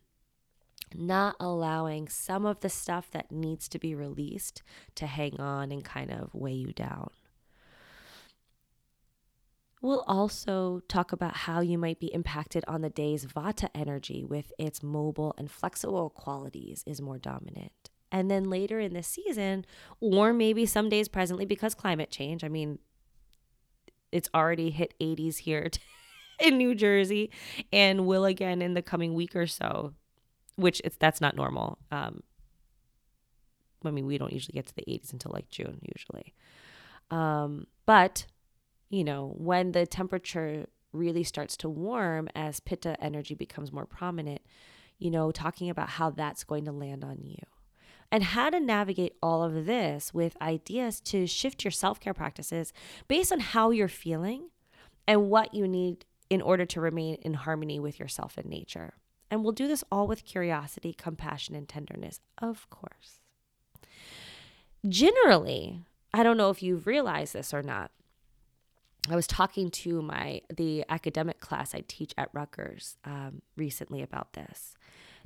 not 0.94 1.36
allowing 1.40 2.10
some 2.10 2.46
of 2.46 2.60
the 2.60 2.70
stuff 2.70 3.10
that 3.12 3.32
needs 3.32 3.68
to 3.70 3.80
be 3.80 3.96
released 3.96 4.62
to 4.96 5.06
hang 5.08 5.40
on 5.40 5.72
and 5.72 5.86
kind 5.86 6.12
of 6.12 6.34
weigh 6.34 6.52
you 6.52 6.74
down. 6.74 7.10
We'll 9.82 10.04
also 10.08 10.82
talk 10.88 11.12
about 11.12 11.36
how 11.36 11.62
you 11.62 11.78
might 11.78 12.00
be 12.00 12.14
impacted 12.14 12.64
on 12.68 12.82
the 12.82 12.90
day's 12.90 13.26
Vata 13.26 13.70
energy 13.74 14.24
with 14.24 14.54
its 14.60 14.84
mobile 14.84 15.34
and 15.38 15.50
flexible 15.50 16.12
qualities 16.12 16.84
is 16.86 17.02
more 17.02 17.18
dominant. 17.18 17.90
And 18.12 18.30
then 18.30 18.50
later 18.50 18.80
in 18.80 18.94
the 18.94 19.04
season, 19.04 19.66
or 20.00 20.34
maybe 20.34 20.66
some 20.66 20.90
days 20.90 21.08
presently 21.08 21.46
because 21.46 21.74
climate 21.74 22.12
change, 22.12 22.44
I 22.44 22.50
mean, 22.50 22.78
it's 24.12 24.30
already 24.36 24.70
hit 24.70 24.94
80s 25.00 25.38
here 25.38 25.72
in 26.40 26.58
New 26.58 26.76
Jersey 26.76 27.32
and 27.74 28.06
will 28.06 28.26
again 28.26 28.62
in 28.62 28.76
the 28.76 28.82
coming 28.82 29.14
week 29.14 29.36
or 29.36 29.48
so 29.48 29.94
which 30.56 30.82
it's 30.84 30.98
that's 30.98 31.22
not 31.22 31.36
normal. 31.36 31.78
Um, 31.92 32.22
I 33.84 33.92
mean, 33.92 34.06
we 34.06 34.18
don't 34.18 34.32
usually 34.32 34.54
get 34.54 34.68
to 34.68 34.76
the 34.76 34.84
80s 34.84 35.12
until 35.12 35.32
like 35.34 35.50
June 35.50 35.80
usually. 35.96 36.34
Um, 37.10 37.68
but 37.86 38.26
you 38.92 39.04
know, 39.04 39.34
when 39.38 39.72
the 39.72 39.88
temperature 39.88 40.68
really 40.94 41.24
starts 41.24 41.56
to 41.58 41.70
warm 41.70 42.28
as 42.36 42.60
pitta 42.60 43.02
energy 43.02 43.34
becomes 43.34 43.72
more 43.72 43.86
prominent, 43.86 44.42
you 45.00 45.10
know, 45.10 45.32
talking 45.32 45.70
about 45.70 45.90
how 45.90 46.10
that's 46.10 46.44
going 46.44 46.66
to 46.66 46.72
land 46.72 47.04
on 47.04 47.18
you 47.24 47.40
and 48.12 48.24
how 48.24 48.50
to 48.50 48.60
navigate 48.60 49.16
all 49.24 49.44
of 49.44 49.66
this 49.66 50.14
with 50.14 50.36
ideas 50.42 51.00
to 51.00 51.26
shift 51.26 51.64
your 51.64 51.72
self 51.72 52.00
care 52.00 52.14
practices 52.14 52.74
based 53.08 53.32
on 53.32 53.40
how 53.40 53.72
you're 53.72 53.88
feeling 53.88 54.50
and 55.08 55.30
what 55.30 55.54
you 55.54 55.68
need 55.68 56.06
in 56.30 56.42
order 56.42 56.66
to 56.66 56.82
remain 56.82 57.16
in 57.16 57.34
harmony 57.34 57.80
with 57.80 58.00
yourself 58.00 58.38
and 58.38 58.50
nature. 58.50 58.94
And 59.30 59.44
we'll 59.44 59.54
do 59.54 59.68
this 59.70 59.84
all 59.90 60.08
with 60.08 60.26
curiosity, 60.26 60.94
compassion, 60.94 61.56
and 61.56 61.68
tenderness, 61.68 62.20
of 62.38 62.70
course. 62.70 63.22
Generally, 64.88 65.80
I 66.14 66.24
don't 66.24 66.38
know 66.38 66.50
if 66.50 66.62
you've 66.62 66.86
realized 66.86 67.34
this 67.34 67.54
or 67.54 67.64
not. 67.64 67.92
I 69.10 69.16
was 69.16 69.26
talking 69.26 69.72
to 69.72 70.02
my 70.02 70.42
the 70.56 70.86
academic 70.88 71.40
class 71.40 71.74
I 71.74 71.84
teach 71.88 72.14
at 72.18 72.30
Rutgers 72.34 72.98
um, 73.04 73.42
recently 73.58 74.04
about 74.04 74.34
this. 74.34 74.76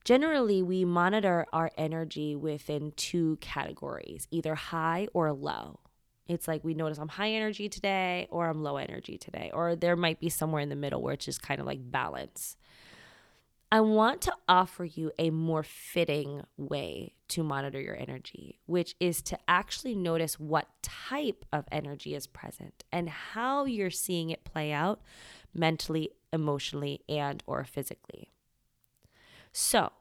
Generally, 0.06 0.62
we 0.62 0.86
monitor 0.86 1.46
our 1.52 1.72
energy 1.78 2.36
within 2.36 2.94
two 2.96 3.38
categories, 3.42 4.28
either 4.32 4.56
high 4.56 5.08
or 5.14 5.34
low. 5.34 5.80
It's 6.28 6.48
like 6.48 6.64
we 6.64 6.74
notice 6.74 7.00
I'm 7.00 7.08
high 7.08 7.32
energy 7.32 7.70
today 7.70 8.28
or 8.30 8.48
I'm 8.48 8.64
low 8.64 8.78
energy 8.78 9.18
today, 9.18 9.52
or 9.54 9.76
there 9.76 9.96
might 9.96 10.20
be 10.20 10.30
somewhere 10.30 10.62
in 10.62 10.70
the 10.70 10.76
middle 10.76 11.02
where 11.02 11.14
it's 11.16 11.26
just 11.26 11.42
kind 11.42 11.60
of 11.60 11.66
like 11.66 11.80
balance. 11.92 12.56
I 13.72 13.82
want 13.82 14.22
to 14.22 14.34
offer 14.48 14.86
you 14.86 15.12
a 15.18 15.32
more 15.32 15.64
fitting 15.64 16.44
way 16.56 17.16
to 17.30 17.44
monitor 17.44 17.82
your 17.82 17.98
energy, 17.98 18.60
which 18.68 18.96
is 19.00 19.22
to 19.24 19.40
actually 19.48 19.96
notice 19.96 20.40
what 20.40 20.68
type 20.84 21.46
of 21.52 21.66
energy 21.72 22.14
is 22.14 22.28
present 22.28 22.84
and 22.92 23.10
how 23.10 23.66
you're 23.66 23.90
seeing 23.90 24.30
it 24.30 24.44
play 24.44 24.72
out 24.72 25.02
mentally, 25.54 26.12
emotionally, 26.32 27.02
and 27.10 27.42
or 27.48 27.64
physically. 27.64 28.30
So, 29.52 29.92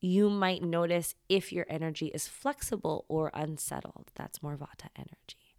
you 0.00 0.30
might 0.30 0.62
notice 0.62 1.14
if 1.28 1.52
your 1.52 1.66
energy 1.68 2.06
is 2.06 2.26
flexible 2.26 3.04
or 3.08 3.30
unsettled. 3.34 4.10
That's 4.16 4.42
more 4.42 4.56
vata 4.56 4.88
energy. 4.96 5.54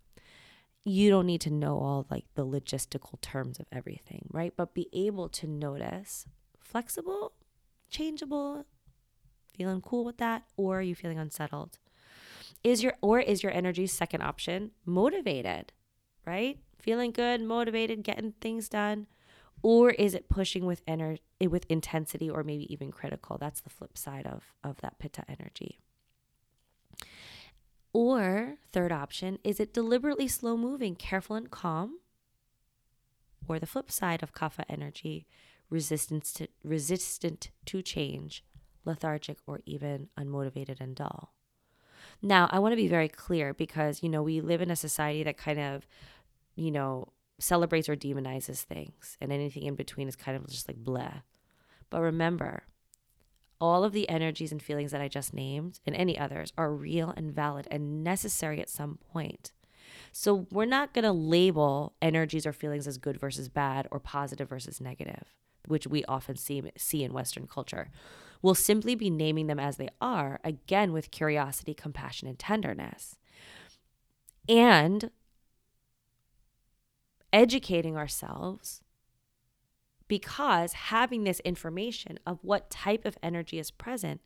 You 0.83 1.09
don't 1.09 1.27
need 1.27 1.41
to 1.41 1.49
know 1.49 1.79
all 1.79 2.07
like 2.09 2.25
the 2.35 2.45
logistical 2.45 3.21
terms 3.21 3.59
of 3.59 3.67
everything, 3.71 4.27
right? 4.31 4.53
But 4.57 4.73
be 4.73 4.89
able 4.91 5.29
to 5.29 5.47
notice 5.47 6.25
flexible 6.59 7.31
changeable, 7.93 8.65
feeling 9.55 9.81
cool 9.81 10.03
with 10.03 10.17
that, 10.17 10.43
or 10.57 10.79
are 10.79 10.81
you 10.81 10.95
feeling 10.95 11.19
unsettled? 11.19 11.77
Is 12.63 12.83
your 12.83 12.93
or 13.01 13.19
is 13.19 13.43
your 13.43 13.51
energy 13.51 13.87
second 13.87 14.21
option 14.21 14.71
motivated, 14.85 15.71
right? 16.25 16.59
Feeling 16.79 17.11
good, 17.11 17.41
motivated, 17.41 18.03
getting 18.03 18.33
things 18.41 18.67
done, 18.67 19.07
or 19.61 19.91
is 19.91 20.13
it 20.13 20.27
pushing 20.27 20.65
with 20.65 20.81
energy 20.87 21.21
eh, 21.39 21.47
with 21.47 21.65
intensity 21.69 22.29
or 22.29 22.43
maybe 22.43 22.71
even 22.73 22.91
critical? 22.91 23.37
That's 23.37 23.61
the 23.61 23.69
flip 23.69 23.97
side 23.97 24.25
of 24.27 24.53
of 24.63 24.81
that 24.81 24.99
pitta 24.99 25.23
energy. 25.29 25.79
Or 27.93 28.55
third 28.71 28.91
option, 28.91 29.37
is 29.43 29.59
it 29.59 29.73
deliberately 29.73 30.27
slow 30.27 30.57
moving, 30.57 30.95
careful 30.95 31.35
and 31.35 31.51
calm? 31.51 31.99
Or 33.47 33.59
the 33.59 33.67
flip 33.67 33.91
side 33.91 34.23
of 34.23 34.33
kapha 34.33 34.63
energy, 34.67 35.27
resistant 35.69 36.23
to, 36.35 36.47
resistant 36.63 37.51
to 37.65 37.81
change, 37.81 38.43
lethargic, 38.85 39.37
or 39.47 39.61
even 39.65 40.09
unmotivated 40.17 40.79
and 40.79 40.95
dull. 40.95 41.33
Now, 42.21 42.47
I 42.51 42.59
want 42.59 42.71
to 42.73 42.77
be 42.77 42.87
very 42.87 43.09
clear 43.09 43.53
because, 43.53 44.03
you 44.03 44.09
know, 44.09 44.23
we 44.23 44.41
live 44.41 44.61
in 44.61 44.71
a 44.71 44.75
society 44.75 45.23
that 45.23 45.37
kind 45.37 45.59
of, 45.59 45.87
you 46.55 46.71
know, 46.71 47.09
celebrates 47.39 47.89
or 47.89 47.95
demonizes 47.95 48.61
things, 48.61 49.17
and 49.19 49.31
anything 49.31 49.63
in 49.63 49.75
between 49.75 50.07
is 50.07 50.15
kind 50.15 50.37
of 50.37 50.47
just 50.47 50.67
like 50.67 50.83
bleh. 50.83 51.23
But 51.89 52.01
remember, 52.01 52.63
all 53.59 53.83
of 53.83 53.93
the 53.93 54.09
energies 54.09 54.51
and 54.51 54.61
feelings 54.61 54.91
that 54.91 55.01
I 55.01 55.07
just 55.07 55.33
named 55.33 55.79
and 55.85 55.95
any 55.95 56.17
others 56.17 56.51
are 56.57 56.73
real 56.73 57.13
and 57.15 57.31
valid 57.31 57.67
and 57.71 58.03
necessary 58.03 58.59
at 58.59 58.69
some 58.69 58.97
point. 59.11 59.51
So 60.11 60.47
we're 60.51 60.65
not 60.65 60.93
going 60.93 61.03
to 61.03 61.11
label 61.11 61.93
energies 62.01 62.45
or 62.45 62.53
feelings 62.53 62.87
as 62.87 62.97
good 62.97 63.19
versus 63.19 63.49
bad 63.49 63.87
or 63.91 63.99
positive 63.99 64.49
versus 64.49 64.81
negative 64.81 65.33
which 65.67 65.87
we 65.87 66.03
often 66.05 66.35
see, 66.35 66.61
see 66.77 67.03
in 67.03 67.13
Western 67.13 67.47
culture. 67.47 67.89
We'll 68.41 68.55
simply 68.55 68.95
be 68.95 69.09
naming 69.09 69.47
them 69.47 69.59
as 69.59 69.77
they 69.77 69.89
are, 70.01 70.39
again 70.43 70.91
with 70.91 71.11
curiosity, 71.11 71.73
compassion, 71.73 72.27
and 72.27 72.37
tenderness. 72.37 73.17
And 74.49 75.09
educating 77.31 77.97
ourselves 77.97 78.81
because 80.07 80.73
having 80.73 81.23
this 81.23 81.39
information 81.39 82.19
of 82.27 82.37
what 82.43 82.69
type 82.69 83.05
of 83.05 83.17
energy 83.23 83.57
is 83.57 83.71
present 83.71 84.21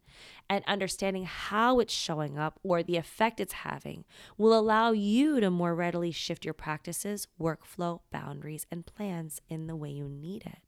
and 0.50 0.64
understanding 0.68 1.24
how 1.24 1.80
it's 1.80 1.94
showing 1.94 2.38
up 2.38 2.60
or 2.64 2.84
the 2.84 2.98
effect 2.98 3.40
it's 3.40 3.54
having 3.54 4.04
will 4.38 4.58
allow 4.58 4.92
you 4.92 5.40
to 5.40 5.50
more 5.50 5.74
readily 5.74 6.12
shift 6.12 6.44
your 6.44 6.54
practices, 6.54 7.28
workflow, 7.40 8.02
boundaries, 8.12 8.66
and 8.70 8.86
plans 8.86 9.40
in 9.48 9.68
the 9.68 9.76
way 9.78 9.90
you 9.90 10.10
need 10.10 10.44
it. 10.46 10.67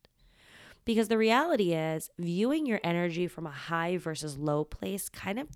Because 0.90 1.08
the 1.08 1.20
reality 1.20 1.74
is, 1.74 2.10
viewing 2.18 2.66
your 2.66 2.80
energy 2.84 3.28
from 3.28 3.46
a 3.46 3.52
high 3.52 3.98
versus 3.98 4.40
low 4.40 4.64
place 4.64 5.08
kind 5.08 5.38
of 5.38 5.48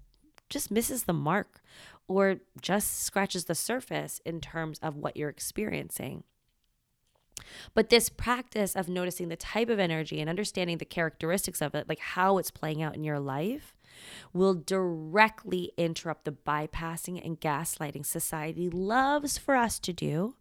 just 0.48 0.70
misses 0.70 1.06
the 1.06 1.12
mark 1.14 1.64
or 2.08 2.36
just 2.62 3.04
scratches 3.04 3.46
the 3.46 3.56
surface 3.56 4.22
in 4.28 4.42
terms 4.42 4.78
of 4.84 4.96
what 4.96 5.18
you're 5.18 5.32
experiencing. 5.32 6.24
But 7.74 7.90
this 7.90 8.10
practice 8.10 8.76
of 8.76 8.88
noticing 8.88 9.30
the 9.30 9.36
type 9.36 9.70
of 9.70 9.80
energy 9.80 10.22
and 10.22 10.30
understanding 10.30 10.78
the 10.78 10.86
characteristics 10.86 11.64
of 11.64 11.74
it, 11.74 11.90
like 11.90 11.98
how 11.98 12.38
it's 12.38 12.52
playing 12.52 12.84
out 12.84 12.94
in 12.94 13.04
your 13.04 13.20
life, 13.20 13.76
will 14.34 14.54
directly 14.54 15.72
interrupt 15.78 16.26
the 16.26 16.32
bypassing 16.32 17.20
and 17.26 17.42
gaslighting 17.42 18.06
society 18.06 18.70
loves 18.70 19.40
for 19.40 19.56
us 19.56 19.80
to 19.80 19.94
do 19.94 20.36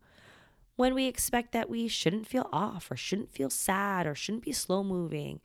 when 0.77 0.95
we 0.95 1.07
expect 1.07 1.53
that 1.53 1.69
we 1.69 1.89
shouldn't 1.89 2.27
feel 2.27 2.49
off 2.53 2.91
or 2.91 2.97
shouldn't 2.97 3.33
feel 3.33 3.51
sad 3.51 4.07
or 4.07 4.15
shouldn't 4.15 4.45
be 4.45 4.53
slow 4.53 4.83
moving 4.83 5.41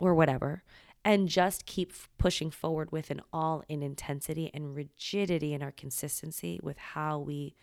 or 0.00 0.14
whatever 0.14 0.62
and 1.04 1.28
just 1.28 1.66
keep 1.66 1.92
pushing 2.18 2.50
forward 2.50 2.92
with 2.92 3.10
an 3.10 3.20
all 3.32 3.62
in 3.68 3.82
intensity 3.82 4.50
and 4.52 4.74
rigidity 4.74 5.54
in 5.54 5.62
our 5.62 5.72
consistency 5.72 6.60
with 6.62 6.78
how 6.78 7.18
we 7.18 7.54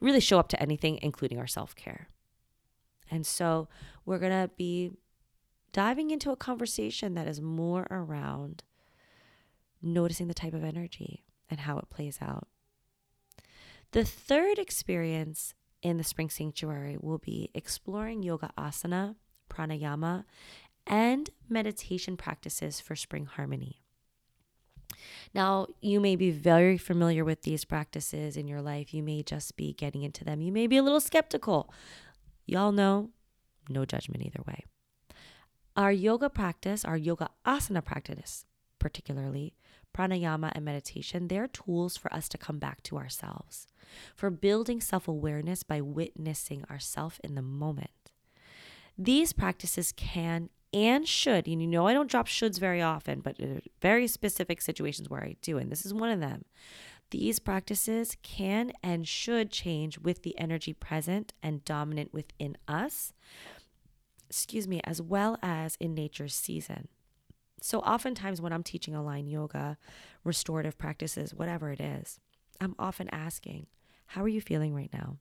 really 0.00 0.20
show 0.20 0.38
up 0.38 0.48
to 0.48 0.62
anything, 0.62 0.98
including 1.02 1.38
our 1.38 1.46
self 1.46 1.74
care. 1.74 2.08
And 3.10 3.26
so 3.26 3.68
we're 4.04 4.18
going 4.18 4.32
to 4.32 4.50
be 4.56 4.92
diving 5.72 6.10
into 6.10 6.30
a 6.30 6.36
conversation 6.36 7.14
that 7.14 7.28
is 7.28 7.40
more 7.40 7.86
around 7.90 8.64
noticing 9.80 10.28
the 10.28 10.34
type 10.34 10.54
of 10.54 10.64
energy 10.64 11.24
and 11.48 11.60
how 11.60 11.78
it 11.78 11.90
plays 11.90 12.18
out. 12.20 12.48
The 13.92 14.04
third 14.04 14.58
experience 14.58 15.54
in 15.82 15.96
the 15.96 16.04
Spring 16.04 16.30
Sanctuary 16.30 16.96
will 17.00 17.18
be 17.18 17.50
exploring 17.54 18.22
yoga 18.22 18.50
asana, 18.58 19.14
pranayama, 19.50 20.24
and 20.86 21.30
meditation 21.48 22.16
practices 22.16 22.80
for 22.80 22.96
spring 22.96 23.26
harmony. 23.26 23.82
Now, 25.34 25.66
you 25.80 26.00
may 26.00 26.16
be 26.16 26.30
very 26.30 26.78
familiar 26.78 27.24
with 27.24 27.42
these 27.42 27.64
practices 27.64 28.36
in 28.36 28.48
your 28.48 28.62
life. 28.62 28.94
You 28.94 29.02
may 29.02 29.22
just 29.22 29.56
be 29.56 29.74
getting 29.74 30.02
into 30.02 30.24
them. 30.24 30.40
You 30.40 30.50
may 30.50 30.66
be 30.66 30.78
a 30.78 30.82
little 30.82 31.00
skeptical. 31.00 31.72
Y'all 32.46 32.72
know, 32.72 33.10
no 33.68 33.84
judgment 33.84 34.24
either 34.24 34.42
way. 34.46 34.64
Our 35.76 35.92
yoga 35.92 36.30
practice, 36.30 36.84
our 36.84 36.96
yoga 36.96 37.30
asana 37.46 37.84
practice, 37.84 38.46
particularly 38.78 39.54
pranayama 39.94 40.52
and 40.54 40.64
meditation, 40.64 41.28
they're 41.28 41.48
tools 41.48 41.96
for 41.96 42.12
us 42.12 42.28
to 42.30 42.38
come 42.38 42.58
back 42.58 42.82
to 42.84 42.96
ourselves, 42.96 43.66
for 44.14 44.30
building 44.30 44.80
self 44.80 45.08
awareness 45.08 45.62
by 45.62 45.80
witnessing 45.80 46.64
ourself 46.70 47.20
in 47.22 47.34
the 47.34 47.42
moment. 47.42 47.90
These 48.96 49.32
practices 49.32 49.92
can 49.92 50.50
and 50.72 51.08
should, 51.08 51.46
and 51.46 51.62
you 51.62 51.66
know 51.68 51.86
I 51.86 51.94
don't 51.94 52.10
drop 52.10 52.26
shoulds 52.26 52.58
very 52.58 52.82
often, 52.82 53.20
but 53.20 53.36
very 53.80 54.06
specific 54.06 54.60
situations 54.60 55.08
where 55.08 55.22
I 55.22 55.36
do, 55.40 55.58
and 55.58 55.70
this 55.70 55.86
is 55.86 55.94
one 55.94 56.10
of 56.10 56.20
them. 56.20 56.44
These 57.10 57.38
practices 57.38 58.16
can 58.22 58.72
and 58.82 59.08
should 59.08 59.50
change 59.50 59.98
with 59.98 60.22
the 60.22 60.38
energy 60.38 60.74
present 60.74 61.32
and 61.42 61.64
dominant 61.64 62.12
within 62.12 62.58
us, 62.66 63.14
excuse 64.28 64.68
me, 64.68 64.82
as 64.84 65.00
well 65.00 65.38
as 65.42 65.76
in 65.80 65.94
nature's 65.94 66.34
season. 66.34 66.88
So, 67.60 67.80
oftentimes 67.80 68.40
when 68.40 68.52
I'm 68.52 68.62
teaching 68.62 68.94
align 68.94 69.26
yoga, 69.26 69.78
restorative 70.24 70.78
practices, 70.78 71.34
whatever 71.34 71.72
it 71.72 71.80
is, 71.80 72.20
I'm 72.60 72.74
often 72.78 73.08
asking, 73.10 73.66
How 74.06 74.22
are 74.22 74.28
you 74.28 74.40
feeling 74.40 74.74
right 74.74 74.92
now? 74.92 75.18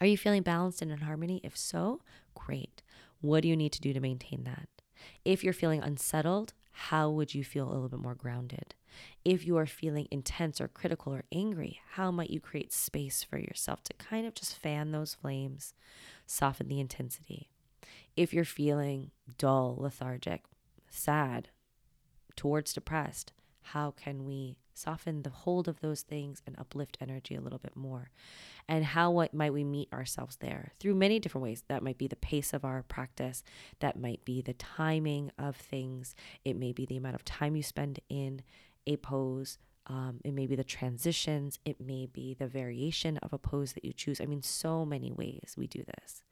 Are 0.00 0.06
you 0.06 0.16
feeling 0.16 0.42
balanced 0.42 0.82
and 0.82 0.90
in 0.90 0.98
harmony? 0.98 1.40
If 1.42 1.56
so, 1.56 2.00
great. 2.34 2.82
What 3.20 3.42
do 3.42 3.48
you 3.48 3.56
need 3.56 3.72
to 3.72 3.80
do 3.80 3.92
to 3.92 4.00
maintain 4.00 4.44
that? 4.44 4.68
If 5.24 5.42
you're 5.42 5.52
feeling 5.52 5.82
unsettled, 5.82 6.54
how 6.70 7.10
would 7.10 7.34
you 7.34 7.42
feel 7.42 7.66
a 7.66 7.72
little 7.72 7.88
bit 7.88 7.98
more 7.98 8.14
grounded? 8.14 8.74
If 9.24 9.44
you 9.46 9.56
are 9.56 9.66
feeling 9.66 10.06
intense 10.10 10.60
or 10.60 10.68
critical 10.68 11.12
or 11.12 11.24
angry, 11.32 11.80
how 11.92 12.10
might 12.10 12.30
you 12.30 12.40
create 12.40 12.72
space 12.72 13.24
for 13.24 13.38
yourself 13.38 13.82
to 13.84 13.94
kind 13.94 14.26
of 14.26 14.34
just 14.34 14.56
fan 14.56 14.92
those 14.92 15.14
flames, 15.14 15.74
soften 16.26 16.68
the 16.68 16.80
intensity? 16.80 17.50
If 18.16 18.32
you're 18.32 18.44
feeling 18.44 19.10
dull, 19.36 19.76
lethargic, 19.78 20.44
sad, 20.90 21.48
towards 22.36 22.72
depressed, 22.72 23.32
how 23.72 23.90
can 23.90 24.24
we 24.24 24.56
soften 24.72 25.22
the 25.22 25.30
hold 25.30 25.68
of 25.68 25.80
those 25.80 26.02
things 26.02 26.40
and 26.46 26.58
uplift 26.58 26.96
energy 27.00 27.34
a 27.34 27.40
little 27.40 27.58
bit 27.58 27.76
more? 27.76 28.10
And 28.68 28.84
how 28.84 29.10
what 29.10 29.34
might 29.34 29.52
we 29.52 29.64
meet 29.64 29.92
ourselves 29.92 30.36
there 30.36 30.72
through 30.78 30.94
many 30.94 31.18
different 31.18 31.42
ways? 31.42 31.64
That 31.68 31.82
might 31.82 31.98
be 31.98 32.06
the 32.06 32.16
pace 32.16 32.52
of 32.54 32.64
our 32.64 32.82
practice, 32.82 33.42
that 33.80 33.98
might 33.98 34.24
be 34.24 34.40
the 34.40 34.54
timing 34.54 35.30
of 35.38 35.56
things, 35.56 36.14
it 36.44 36.56
may 36.56 36.72
be 36.72 36.86
the 36.86 36.96
amount 36.96 37.16
of 37.16 37.24
time 37.24 37.56
you 37.56 37.62
spend 37.62 38.00
in 38.08 38.42
a 38.86 38.96
pose. 38.96 39.58
Um, 39.86 40.20
it 40.22 40.34
may 40.34 40.46
be 40.46 40.54
the 40.54 40.64
transitions, 40.64 41.58
it 41.64 41.80
may 41.80 42.06
be 42.06 42.34
the 42.34 42.46
variation 42.46 43.16
of 43.18 43.32
a 43.32 43.38
pose 43.38 43.72
that 43.72 43.84
you 43.84 43.92
choose. 43.92 44.20
I 44.20 44.26
mean, 44.26 44.42
so 44.42 44.84
many 44.84 45.10
ways 45.10 45.54
we 45.56 45.66
do 45.66 45.82
this. 45.82 46.22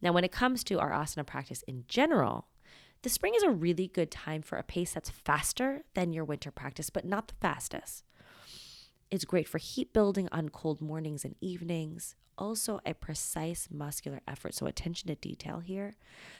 Now, 0.00 0.12
when 0.12 0.24
it 0.24 0.32
comes 0.32 0.62
to 0.64 0.78
our 0.78 0.90
asana 0.90 1.26
practice 1.26 1.62
in 1.66 1.84
general, 1.88 2.46
the 3.06 3.10
spring 3.10 3.36
is 3.36 3.44
a 3.44 3.50
really 3.50 3.86
good 3.86 4.10
time 4.10 4.42
for 4.42 4.58
a 4.58 4.64
pace 4.64 4.94
that's 4.94 5.10
faster 5.10 5.84
than 5.94 6.12
your 6.12 6.24
winter 6.24 6.50
practice, 6.50 6.90
but 6.90 7.04
not 7.04 7.28
the 7.28 7.34
fastest. 7.40 8.02
It's 9.12 9.24
great 9.24 9.46
for 9.46 9.58
heat 9.58 9.92
building 9.92 10.28
on 10.32 10.48
cold 10.48 10.80
mornings 10.80 11.24
and 11.24 11.36
evenings. 11.40 12.16
Also, 12.36 12.80
a 12.84 12.94
precise 12.94 13.68
muscular 13.70 14.22
effort, 14.26 14.54
so 14.54 14.66
attention 14.66 15.06
to 15.06 15.14
detail 15.14 15.60
here, 15.60 15.94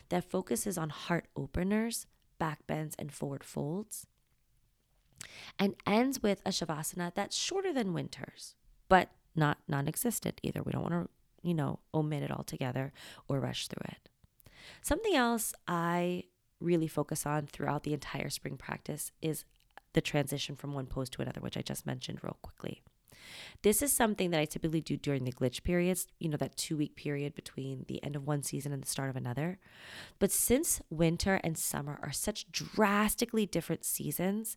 that 0.09 0.29
focuses 0.29 0.77
on 0.77 0.89
heart 0.89 1.29
openers, 1.37 2.09
back 2.41 2.67
bends, 2.67 2.97
and 2.99 3.13
forward 3.13 3.45
folds. 3.45 4.09
And 5.61 5.77
ends 5.87 6.21
with 6.21 6.43
a 6.45 6.51
shavasana 6.51 7.15
that's 7.15 7.37
shorter 7.37 7.73
than 7.73 7.95
winter's, 7.95 8.57
but 8.89 9.13
not 9.37 9.59
non 9.69 9.87
existent 9.87 10.41
either. 10.43 10.65
We 10.65 10.73
don't 10.73 10.83
want 10.83 10.95
to, 10.95 11.09
you 11.49 11.55
know, 11.55 11.79
omit 11.95 12.25
it 12.25 12.33
altogether 12.33 12.93
or 13.29 13.39
rush 13.39 13.69
through 13.69 13.87
it. 13.89 14.09
Something 14.83 15.15
else 15.15 15.55
I 15.69 16.25
really 16.61 16.89
focus 16.89 17.27
on 17.27 17.47
throughout 17.47 17.83
the 17.83 17.95
entire 17.95 18.31
spring 18.31 18.57
practice 18.57 19.13
is 19.21 19.45
the 19.93 20.01
transition 20.01 20.57
from 20.57 20.75
one 20.75 20.87
pose 20.87 21.09
to 21.11 21.23
another, 21.23 21.41
which 21.41 21.57
I 21.57 21.63
just 21.63 21.87
mentioned 21.87 22.21
real 22.23 22.37
quickly. 22.43 22.83
This 23.63 23.83
is 23.83 23.93
something 23.93 24.31
that 24.31 24.41
I 24.41 24.45
typically 24.45 24.81
do 24.81 24.97
during 24.97 25.25
the 25.25 25.33
glitch 25.33 25.63
periods, 25.65 26.07
you 26.19 26.29
know, 26.29 26.37
that 26.37 26.57
two 26.57 26.77
week 26.77 26.95
period 26.97 27.35
between 27.35 27.85
the 27.89 28.03
end 28.05 28.15
of 28.15 28.27
one 28.27 28.43
season 28.43 28.73
and 28.73 28.83
the 28.83 28.89
start 28.89 29.11
of 29.11 29.17
another. 29.17 29.59
But 30.19 30.31
since 30.31 30.81
winter 30.91 31.41
and 31.43 31.59
summer 31.59 31.99
are 32.03 32.13
such 32.13 32.51
drastically 32.53 33.47
different 33.47 33.85
seasons 33.85 34.57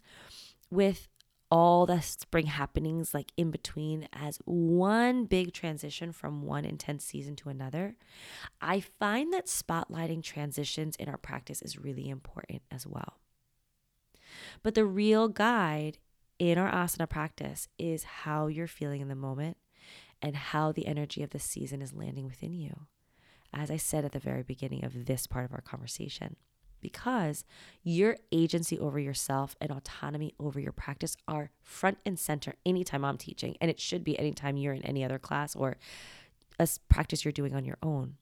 with 0.69 1.07
all 1.51 1.85
the 1.85 1.99
spring 2.01 2.45
happenings 2.45 3.13
like 3.13 3.31
in 3.35 3.49
between 3.49 4.07
as 4.13 4.39
one 4.45 5.25
big 5.25 5.51
transition 5.51 6.11
from 6.11 6.43
one 6.43 6.63
intense 6.63 7.03
season 7.03 7.35
to 7.37 7.49
another, 7.49 7.95
I 8.61 8.79
find 8.79 9.33
that 9.33 9.47
spotlighting 9.47 10.21
transitions 10.21 10.95
in 10.97 11.09
our 11.09 11.17
practice 11.17 11.61
is 11.61 11.79
really 11.79 12.09
important 12.09 12.61
as 12.69 12.85
well. 12.85 13.17
But 14.61 14.75
the 14.75 14.85
real 14.85 15.27
guide 15.27 15.97
in 16.37 16.57
our 16.57 16.71
asana 16.71 17.09
practice 17.09 17.67
is 17.79 18.03
how 18.03 18.47
you're 18.47 18.67
feeling 18.67 19.01
in 19.01 19.07
the 19.07 19.15
moment 19.15 19.57
and 20.21 20.35
how 20.35 20.71
the 20.71 20.85
energy 20.85 21.23
of 21.23 21.31
the 21.31 21.39
season 21.39 21.81
is 21.81 21.93
landing 21.93 22.25
within 22.25 22.53
you. 22.53 22.87
As 23.53 23.71
I 23.71 23.77
said 23.77 24.05
at 24.05 24.11
the 24.11 24.19
very 24.19 24.43
beginning 24.43 24.85
of 24.85 25.05
this 25.05 25.25
part 25.25 25.45
of 25.45 25.53
our 25.53 25.61
conversation, 25.61 26.35
because 26.81 27.43
your 27.83 28.17
agency 28.31 28.79
over 28.79 28.99
yourself 28.99 29.55
and 29.61 29.71
autonomy 29.71 30.33
over 30.39 30.59
your 30.59 30.71
practice 30.71 31.15
are 31.27 31.51
front 31.61 31.97
and 32.05 32.17
center 32.17 32.53
anytime 32.65 33.03
I'm 33.05 33.17
teaching. 33.17 33.55
And 33.61 33.69
it 33.69 33.79
should 33.79 34.03
be 34.03 34.17
anytime 34.17 34.57
you're 34.57 34.73
in 34.73 34.85
any 34.85 35.03
other 35.03 35.19
class 35.19 35.55
or 35.55 35.77
a 36.59 36.67
practice 36.89 37.23
you're 37.23 37.31
doing 37.31 37.55
on 37.55 37.65
your 37.65 37.77
own. 37.81 38.15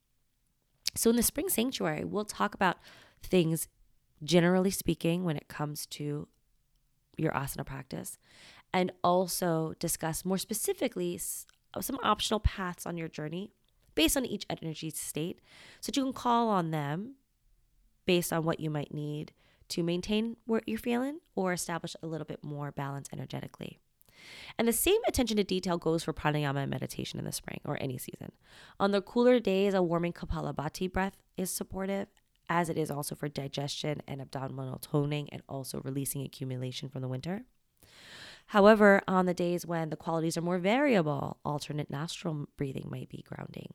So, 0.95 1.09
in 1.09 1.15
the 1.15 1.23
spring 1.23 1.49
sanctuary, 1.49 2.03
we'll 2.03 2.25
talk 2.25 2.55
about 2.55 2.77
things 3.21 3.67
generally 4.23 4.71
speaking 4.71 5.23
when 5.23 5.37
it 5.37 5.47
comes 5.47 5.85
to 5.85 6.27
your 7.17 7.31
asana 7.31 7.65
practice, 7.65 8.17
and 8.73 8.91
also 9.03 9.73
discuss 9.79 10.25
more 10.25 10.37
specifically 10.37 11.19
some 11.19 11.97
optional 12.03 12.39
paths 12.39 12.85
on 12.85 12.97
your 12.97 13.07
journey 13.07 13.51
based 13.95 14.15
on 14.15 14.25
each 14.25 14.45
energy 14.49 14.89
state 14.91 15.41
so 15.81 15.87
that 15.87 15.97
you 15.97 16.03
can 16.03 16.13
call 16.13 16.49
on 16.49 16.71
them 16.71 17.15
based 18.07 18.33
on 18.33 18.43
what 18.43 18.59
you 18.59 18.71
might 18.71 18.91
need 18.91 19.33
to 19.69 19.83
maintain 19.83 20.37
what 20.45 20.63
you're 20.65 20.79
feeling 20.79 21.19
or 21.35 21.53
establish 21.53 21.95
a 22.01 22.07
little 22.07 22.25
bit 22.25 22.43
more 22.43 22.71
balance 22.71 23.09
energetically. 23.13 23.77
And 24.57 24.67
the 24.67 24.73
same 24.73 24.99
attention 25.07 25.37
to 25.37 25.43
detail 25.43 25.77
goes 25.77 26.03
for 26.03 26.13
pranayama 26.13 26.63
and 26.63 26.71
meditation 26.71 27.19
in 27.19 27.25
the 27.25 27.31
spring 27.31 27.59
or 27.65 27.77
any 27.79 27.97
season. 27.97 28.31
On 28.79 28.91
the 28.91 29.01
cooler 29.01 29.39
days, 29.39 29.73
a 29.73 29.83
warming 29.83 30.13
Kapalabhati 30.13 30.91
breath 30.91 31.17
is 31.37 31.51
supportive, 31.51 32.07
as 32.49 32.69
it 32.69 32.77
is 32.77 32.89
also 32.89 33.13
for 33.13 33.27
digestion 33.27 34.01
and 34.07 34.21
abdominal 34.21 34.79
toning 34.79 35.29
and 35.31 35.43
also 35.47 35.81
releasing 35.83 36.23
accumulation 36.23 36.89
from 36.89 37.01
the 37.01 37.07
winter. 37.07 37.43
However, 38.47 39.01
on 39.07 39.25
the 39.25 39.33
days 39.33 39.65
when 39.65 39.89
the 39.89 39.97
qualities 39.97 40.37
are 40.37 40.41
more 40.41 40.57
variable, 40.57 41.37
alternate 41.43 41.89
nostril 41.89 42.47
breathing 42.55 42.87
might 42.89 43.09
be 43.09 43.25
grounding. 43.27 43.73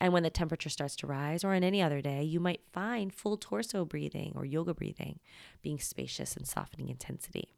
And 0.00 0.12
when 0.12 0.22
the 0.22 0.30
temperature 0.30 0.68
starts 0.68 0.96
to 0.96 1.06
rise, 1.06 1.44
or 1.44 1.54
on 1.54 1.64
any 1.64 1.82
other 1.82 2.00
day, 2.00 2.22
you 2.22 2.40
might 2.40 2.60
find 2.72 3.12
full 3.12 3.36
torso 3.36 3.84
breathing 3.84 4.32
or 4.34 4.44
yoga 4.44 4.74
breathing 4.74 5.20
being 5.62 5.78
spacious 5.78 6.36
and 6.36 6.46
softening 6.46 6.88
intensity. 6.88 7.54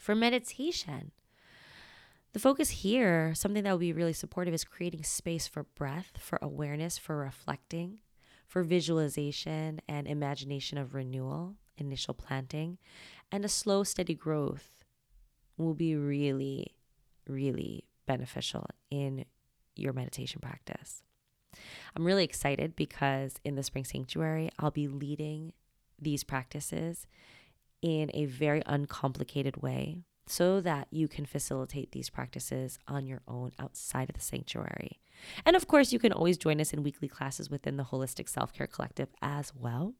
For 0.00 0.14
meditation, 0.14 1.12
the 2.32 2.38
focus 2.38 2.70
here, 2.70 3.34
something 3.34 3.64
that 3.64 3.70
will 3.70 3.78
be 3.78 3.92
really 3.92 4.12
supportive, 4.12 4.54
is 4.54 4.64
creating 4.64 5.02
space 5.02 5.46
for 5.46 5.64
breath, 5.64 6.12
for 6.18 6.38
awareness, 6.42 6.98
for 6.98 7.16
reflecting, 7.16 7.98
for 8.46 8.62
visualization 8.62 9.80
and 9.88 10.06
imagination 10.06 10.78
of 10.78 10.94
renewal, 10.94 11.56
initial 11.76 12.14
planting, 12.14 12.78
and 13.30 13.44
a 13.44 13.48
slow, 13.48 13.82
steady 13.82 14.14
growth 14.14 14.84
will 15.56 15.74
be 15.74 15.96
really, 15.96 16.74
really 17.26 17.84
beneficial 18.06 18.66
in 18.90 19.24
your 19.78 19.92
meditation 19.92 20.40
practice. 20.40 21.02
I'm 21.96 22.04
really 22.04 22.24
excited 22.24 22.76
because 22.76 23.34
in 23.44 23.54
the 23.54 23.62
Spring 23.62 23.84
Sanctuary, 23.84 24.50
I'll 24.58 24.70
be 24.70 24.88
leading 24.88 25.52
these 25.98 26.22
practices 26.24 27.06
in 27.82 28.10
a 28.14 28.26
very 28.26 28.62
uncomplicated 28.66 29.58
way. 29.62 30.04
so 30.26 30.60
that 30.60 30.86
you 30.90 31.08
can 31.08 31.24
facilitate 31.24 31.92
these 31.92 32.10
practices 32.10 32.78
on 32.86 33.06
your 33.06 33.22
own 33.26 33.50
outside 33.58 34.10
of 34.10 34.14
the 34.14 34.20
sanctuary. 34.20 35.00
And 35.44 35.56
of 35.56 35.66
course, 35.66 35.92
you 35.92 35.98
can 35.98 36.12
always 36.12 36.36
join 36.36 36.60
us 36.60 36.72
in 36.72 36.82
weekly 36.82 37.08
classes 37.08 37.50
within 37.50 37.76
the 37.76 37.84
Holistic 37.84 38.28
Self 38.28 38.52
Care 38.52 38.66
Collective 38.66 39.08
as 39.22 39.54
well. 39.54 39.94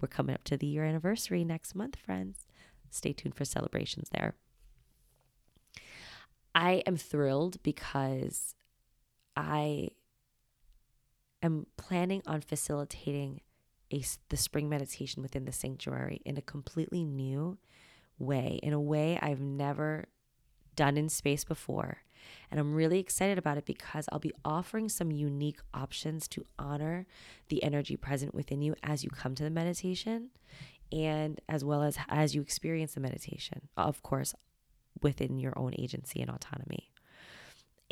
We're 0.00 0.08
coming 0.08 0.34
up 0.34 0.44
to 0.44 0.56
the 0.56 0.66
year 0.66 0.84
anniversary 0.84 1.44
next 1.44 1.74
month, 1.74 1.96
friends. 1.96 2.46
Stay 2.90 3.12
tuned 3.12 3.34
for 3.34 3.44
celebrations 3.44 4.08
there. 4.12 4.34
I 6.54 6.82
am 6.86 6.96
thrilled 6.96 7.60
because 7.62 8.54
I 9.36 9.90
am 11.42 11.66
planning 11.76 12.22
on 12.26 12.40
facilitating 12.40 13.40
a, 13.92 14.02
the 14.28 14.36
spring 14.36 14.68
meditation 14.68 15.22
within 15.22 15.44
the 15.44 15.52
sanctuary 15.52 16.20
in 16.24 16.36
a 16.36 16.42
completely 16.42 17.04
new 17.04 17.58
way, 18.18 18.58
in 18.62 18.72
a 18.72 18.80
way 18.80 19.18
I've 19.20 19.40
never 19.40 20.06
done 20.76 20.96
in 20.96 21.08
space 21.08 21.44
before. 21.44 21.98
And 22.50 22.58
I'm 22.58 22.74
really 22.74 22.98
excited 22.98 23.36
about 23.36 23.58
it 23.58 23.66
because 23.66 24.08
I'll 24.10 24.18
be 24.18 24.32
offering 24.44 24.88
some 24.88 25.10
unique 25.12 25.58
options 25.74 26.26
to 26.28 26.46
honor 26.58 27.06
the 27.48 27.62
energy 27.62 27.96
present 27.96 28.34
within 28.34 28.62
you 28.62 28.74
as 28.82 29.04
you 29.04 29.10
come 29.10 29.34
to 29.34 29.44
the 29.44 29.50
meditation 29.50 30.30
and 30.90 31.40
as 31.48 31.64
well 31.64 31.82
as 31.82 31.98
as 32.08 32.34
you 32.34 32.40
experience 32.40 32.94
the 32.94 33.00
meditation. 33.00 33.68
Of 33.76 34.02
course, 34.02 34.34
within 35.02 35.38
your 35.38 35.52
own 35.58 35.74
agency 35.78 36.20
and 36.20 36.30
autonomy. 36.30 36.93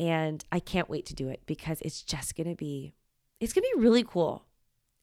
And 0.03 0.43
I 0.51 0.59
can't 0.59 0.89
wait 0.89 1.05
to 1.07 1.13
do 1.13 1.29
it 1.29 1.41
because 1.45 1.79
it's 1.81 2.01
just 2.01 2.35
going 2.35 2.49
to 2.49 2.55
be 2.55 2.93
it's 3.39 3.53
going 3.53 3.63
to 3.63 3.77
be 3.77 3.83
really 3.83 4.03
cool. 4.03 4.45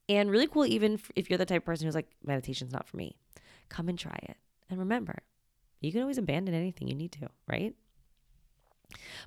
And 0.08 0.30
really 0.30 0.46
cool 0.46 0.66
even 0.66 1.00
if 1.16 1.30
you're 1.30 1.38
the 1.38 1.46
type 1.46 1.62
of 1.62 1.64
person 1.64 1.86
who's 1.86 1.94
like 1.94 2.10
meditation's 2.24 2.72
not 2.72 2.86
for 2.86 2.98
me. 2.98 3.16
Come 3.70 3.88
and 3.88 3.98
try 3.98 4.18
it. 4.22 4.36
And 4.68 4.78
remember, 4.78 5.22
you 5.80 5.90
can 5.90 6.02
always 6.02 6.18
abandon 6.18 6.54
anything 6.54 6.86
you 6.86 6.94
need 6.94 7.12
to, 7.12 7.28
right? 7.48 7.74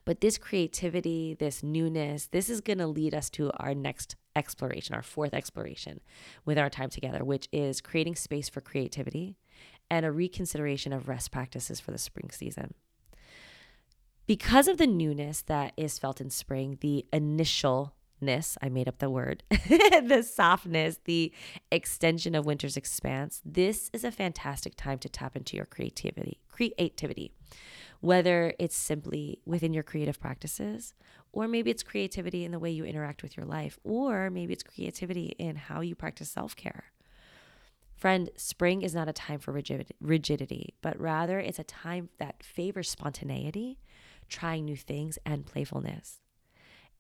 But 0.06 0.22
this 0.22 0.38
creativity, 0.38 1.34
this 1.34 1.64
newness, 1.64 2.28
this 2.28 2.50
is 2.50 2.62
going 2.62 2.80
to 2.80 2.88
lead 2.88 3.16
us 3.16 3.30
to 3.32 3.50
our 3.58 3.74
next 3.74 4.16
exploration, 4.36 4.94
our 4.94 5.02
fourth 5.02 5.34
exploration 5.34 6.02
with 6.46 6.58
our 6.58 6.70
time 6.70 6.90
together, 6.90 7.24
which 7.24 7.48
is 7.52 7.82
creating 7.82 8.16
space 8.16 8.50
for 8.50 8.62
creativity 8.62 9.38
and 9.90 10.06
a 10.06 10.12
reconsideration 10.12 10.94
of 10.94 11.08
rest 11.08 11.32
practices 11.32 11.80
for 11.80 11.92
the 11.92 11.98
spring 11.98 12.30
season. 12.32 12.74
Because 14.26 14.68
of 14.68 14.78
the 14.78 14.88
newness 14.88 15.42
that 15.44 15.74
is 15.76 16.00
felt 16.00 16.22
in 16.22 16.30
spring, 16.30 16.78
the 16.82 17.06
initialness, 17.12 18.58
I 18.62 18.70
made 18.70 18.88
up 18.88 19.00
the 19.00 19.10
word, 19.10 19.44
the 19.50 20.26
softness, 20.28 21.00
the 21.04 21.34
extension 21.72 22.34
of 22.34 22.46
winter's 22.46 22.78
expanse, 22.78 23.42
this 23.44 23.90
is 23.92 24.04
a 24.04 24.12
fantastic 24.12 24.76
time 24.76 25.00
to 25.00 25.10
tap 25.10 25.36
into 25.36 25.58
your 25.58 25.66
creativity. 25.66 26.40
Creativity 26.50 27.34
whether 28.04 28.54
it's 28.60 28.76
simply 28.76 29.40
within 29.46 29.74
your 29.74 29.82
creative 29.82 30.20
practices, 30.20 30.94
or 31.32 31.48
maybe 31.48 31.72
it's 31.72 31.84
creativity 31.84 32.44
in 32.44 32.52
the 32.52 32.60
way 32.60 32.70
you 32.70 32.84
interact 32.84 33.24
with 33.24 33.38
your 33.38 33.46
life, 33.46 33.80
or 33.86 34.30
maybe 34.30 34.52
it's 34.52 34.62
creativity 34.62 35.28
in 35.40 35.56
how 35.56 35.80
you 35.80 35.96
practice 35.96 36.30
self 36.30 36.54
care. 36.54 36.92
Friend, 37.96 38.30
spring 38.36 38.82
is 38.82 38.94
not 38.94 39.08
a 39.08 39.14
time 39.14 39.40
for 39.40 39.54
rigidity, 40.02 40.74
but 40.82 41.00
rather 41.00 41.40
it's 41.40 41.60
a 41.60 41.64
time 41.64 42.10
that 42.20 42.44
favors 42.44 42.90
spontaneity, 42.90 43.80
trying 44.28 44.66
new 44.66 44.78
things, 44.78 45.18
and 45.26 45.46
playfulness. 45.46 46.20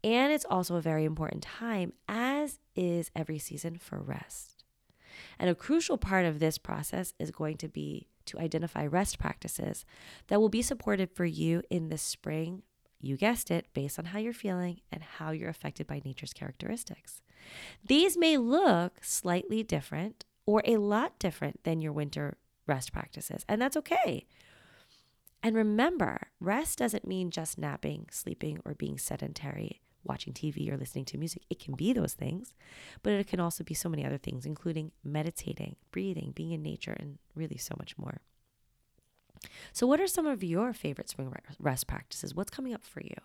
And 0.03 0.33
it's 0.33 0.45
also 0.49 0.75
a 0.75 0.81
very 0.81 1.05
important 1.05 1.43
time, 1.43 1.93
as 2.07 2.59
is 2.75 3.09
every 3.15 3.39
season, 3.39 3.77
for 3.77 3.99
rest. 3.99 4.63
And 5.39 5.49
a 5.49 5.55
crucial 5.55 5.97
part 5.97 6.25
of 6.25 6.39
this 6.39 6.57
process 6.57 7.13
is 7.19 7.31
going 7.31 7.57
to 7.57 7.67
be 7.67 8.07
to 8.25 8.39
identify 8.39 8.86
rest 8.86 9.19
practices 9.19 9.86
that 10.27 10.39
will 10.39 10.49
be 10.49 10.62
supported 10.62 11.12
for 11.12 11.25
you 11.25 11.62
in 11.69 11.89
the 11.89 11.97
spring. 11.97 12.63
You 12.99 13.17
guessed 13.17 13.51
it, 13.51 13.67
based 13.73 13.99
on 13.99 14.05
how 14.05 14.19
you're 14.19 14.33
feeling 14.33 14.79
and 14.91 15.03
how 15.03 15.31
you're 15.31 15.49
affected 15.49 15.88
by 15.88 16.01
nature's 16.03 16.33
characteristics. 16.33 17.21
These 17.86 18.17
may 18.17 18.38
look 18.38 19.03
slightly 19.03 19.62
different 19.63 20.23
or 20.45 20.62
a 20.65 20.77
lot 20.77 21.19
different 21.19 21.63
than 21.63 21.81
your 21.81 21.91
winter 21.91 22.38
rest 22.65 22.93
practices, 22.93 23.45
and 23.47 23.62
that's 23.62 23.77
okay. 23.77 24.25
And 25.43 25.58
remember, 25.58 26.29
rest 26.39 26.79
doesn't 26.79 27.06
mean 27.06 27.29
just 27.29 27.58
napping, 27.58 28.08
sleeping, 28.10 28.60
or 28.63 28.75
being 28.75 28.97
sedentary, 28.97 29.82
watching 30.06 30.32
TV, 30.32 30.71
or 30.71 30.77
listening 30.77 31.03
to 31.06 31.17
music. 31.17 31.43
It 31.49 31.60
can 31.60 31.75
be 31.75 31.91
those 31.91 32.13
things, 32.13 32.53
but 33.03 33.12
it 33.12 33.27
can 33.27 33.41
also 33.41 33.62
be 33.65 33.73
so 33.73 33.89
many 33.89 34.06
other 34.06 34.17
things, 34.17 34.45
including 34.45 34.93
meditating, 35.03 35.75
breathing, 35.91 36.32
being 36.34 36.51
in 36.53 36.63
nature, 36.63 36.95
and 36.97 37.19
really 37.36 37.58
so 37.58 37.75
much 37.77 37.97
more. 37.97 38.21
So, 39.73 39.86
what 39.86 39.99
are 39.99 40.08
some 40.08 40.25
of 40.25 40.45
your 40.45 40.71
favorite 40.71 41.10
spring 41.10 41.34
rest 41.60 41.88
practices? 41.88 42.34
What's 42.34 42.49
coming 42.49 42.73
up 42.73 42.86
for 42.86 43.01
you? 43.01 43.15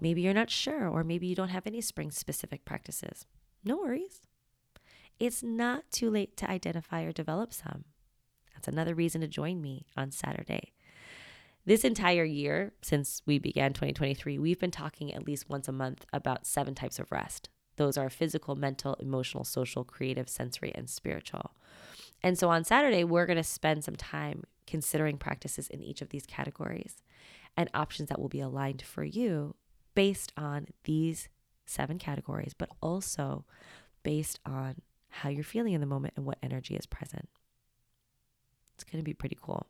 Maybe 0.00 0.22
you're 0.22 0.34
not 0.34 0.50
sure, 0.50 0.88
or 0.88 1.04
maybe 1.04 1.28
you 1.28 1.36
don't 1.36 1.50
have 1.50 1.68
any 1.68 1.80
spring 1.80 2.10
specific 2.10 2.64
practices. 2.64 3.26
No 3.64 3.76
worries. 3.76 4.22
It's 5.20 5.42
not 5.42 5.84
too 5.92 6.10
late 6.10 6.36
to 6.38 6.50
identify 6.50 7.02
or 7.02 7.12
develop 7.12 7.52
some. 7.52 7.84
That's 8.54 8.66
another 8.68 8.94
reason 8.94 9.20
to 9.20 9.28
join 9.28 9.60
me 9.60 9.86
on 9.96 10.10
Saturday 10.10 10.72
this 11.66 11.84
entire 11.84 12.24
year, 12.24 12.72
since 12.82 13.22
we 13.26 13.38
began 13.38 13.72
2023, 13.72 14.38
we've 14.38 14.58
been 14.58 14.70
talking 14.70 15.12
at 15.12 15.26
least 15.26 15.48
once 15.48 15.68
a 15.68 15.72
month 15.72 16.06
about 16.12 16.46
seven 16.46 16.74
types 16.74 16.98
of 16.98 17.12
rest. 17.12 17.48
Those 17.76 17.96
are 17.96 18.10
physical, 18.10 18.56
mental, 18.56 18.94
emotional, 18.94 19.44
social, 19.44 19.84
creative, 19.84 20.28
sensory, 20.28 20.72
and 20.74 20.88
spiritual. 20.88 21.54
And 22.22 22.38
so 22.38 22.48
on 22.48 22.64
Saturday, 22.64 23.04
we're 23.04 23.26
going 23.26 23.36
to 23.36 23.44
spend 23.44 23.84
some 23.84 23.96
time 23.96 24.44
considering 24.66 25.18
practices 25.18 25.68
in 25.68 25.82
each 25.82 26.02
of 26.02 26.10
these 26.10 26.26
categories 26.26 27.02
and 27.56 27.68
options 27.74 28.08
that 28.08 28.20
will 28.20 28.28
be 28.28 28.40
aligned 28.40 28.82
for 28.82 29.04
you 29.04 29.54
based 29.94 30.32
on 30.36 30.66
these 30.84 31.28
seven 31.66 31.98
categories, 31.98 32.54
but 32.56 32.68
also 32.80 33.44
based 34.02 34.40
on 34.46 34.76
how 35.08 35.28
you're 35.28 35.44
feeling 35.44 35.72
in 35.72 35.80
the 35.80 35.86
moment 35.86 36.14
and 36.16 36.24
what 36.24 36.38
energy 36.42 36.74
is 36.74 36.86
present. 36.86 37.28
It's 38.74 38.84
going 38.84 39.02
to 39.02 39.04
be 39.04 39.14
pretty 39.14 39.38
cool. 39.40 39.66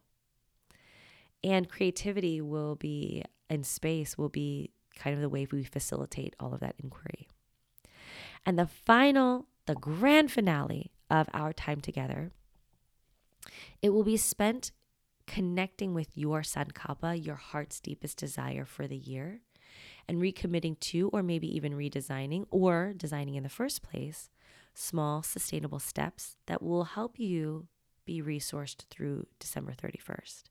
And 1.43 1.69
creativity 1.69 2.41
will 2.41 2.77
be, 2.77 3.25
in 3.49 3.65
space, 3.65 4.19
will 4.19 4.29
be 4.29 4.73
kind 4.97 5.15
of 5.15 5.23
the 5.23 5.29
way 5.29 5.47
we 5.51 5.65
facilitate 5.65 6.37
all 6.39 6.53
of 6.53 6.61
that 6.61 6.77
inquiry. 6.83 7.29
And 8.45 8.59
the 8.59 8.67
final, 8.67 9.47
the 9.67 9.75
grand 9.75 10.31
finale 10.31 10.93
of 11.11 11.29
our 11.33 11.53
time 11.53 11.81
together, 11.81 12.33
it 13.81 13.91
will 13.91 14.05
be 14.05 14.17
spent 14.17 14.73
connecting 15.27 15.95
with 15.95 16.17
your 16.17 16.43
Sankalpa, 16.43 17.25
your 17.25 17.37
heart's 17.37 17.81
deepest 17.81 18.19
desire 18.19 18.65
for 18.65 18.87
the 18.87 18.97
year, 18.97 19.41
and 20.09 20.21
recommitting 20.21 20.79
to, 20.81 21.09
or 21.11 21.23
maybe 21.23 21.55
even 21.55 21.73
redesigning, 21.73 22.47
or 22.51 22.93
designing 22.97 23.37
in 23.37 23.45
the 23.45 23.49
first 23.49 23.83
place, 23.83 24.29
small, 24.75 25.23
sustainable 25.23 25.79
steps 25.79 26.37
that 26.47 26.63
will 26.63 26.85
help 26.85 27.19
you 27.19 27.69
be 28.05 28.21
resourced 28.21 28.85
through 28.91 29.27
December 29.39 29.73
31st. 29.73 30.50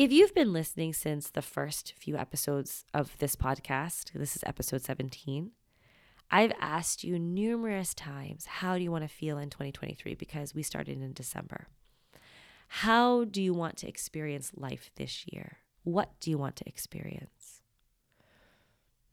If 0.00 0.10
you've 0.10 0.34
been 0.34 0.54
listening 0.54 0.94
since 0.94 1.28
the 1.28 1.42
first 1.42 1.92
few 1.98 2.16
episodes 2.16 2.86
of 2.94 3.18
this 3.18 3.36
podcast, 3.36 4.12
this 4.14 4.34
is 4.34 4.42
episode 4.46 4.80
17, 4.80 5.50
I've 6.30 6.54
asked 6.58 7.04
you 7.04 7.18
numerous 7.18 7.92
times, 7.92 8.46
how 8.46 8.78
do 8.78 8.82
you 8.82 8.90
want 8.90 9.04
to 9.04 9.14
feel 9.14 9.36
in 9.36 9.50
2023? 9.50 10.14
Because 10.14 10.54
we 10.54 10.62
started 10.62 11.02
in 11.02 11.12
December. 11.12 11.66
How 12.68 13.24
do 13.24 13.42
you 13.42 13.52
want 13.52 13.76
to 13.76 13.88
experience 13.88 14.52
life 14.56 14.90
this 14.96 15.26
year? 15.30 15.58
What 15.82 16.18
do 16.18 16.30
you 16.30 16.38
want 16.38 16.56
to 16.56 16.66
experience? 16.66 17.60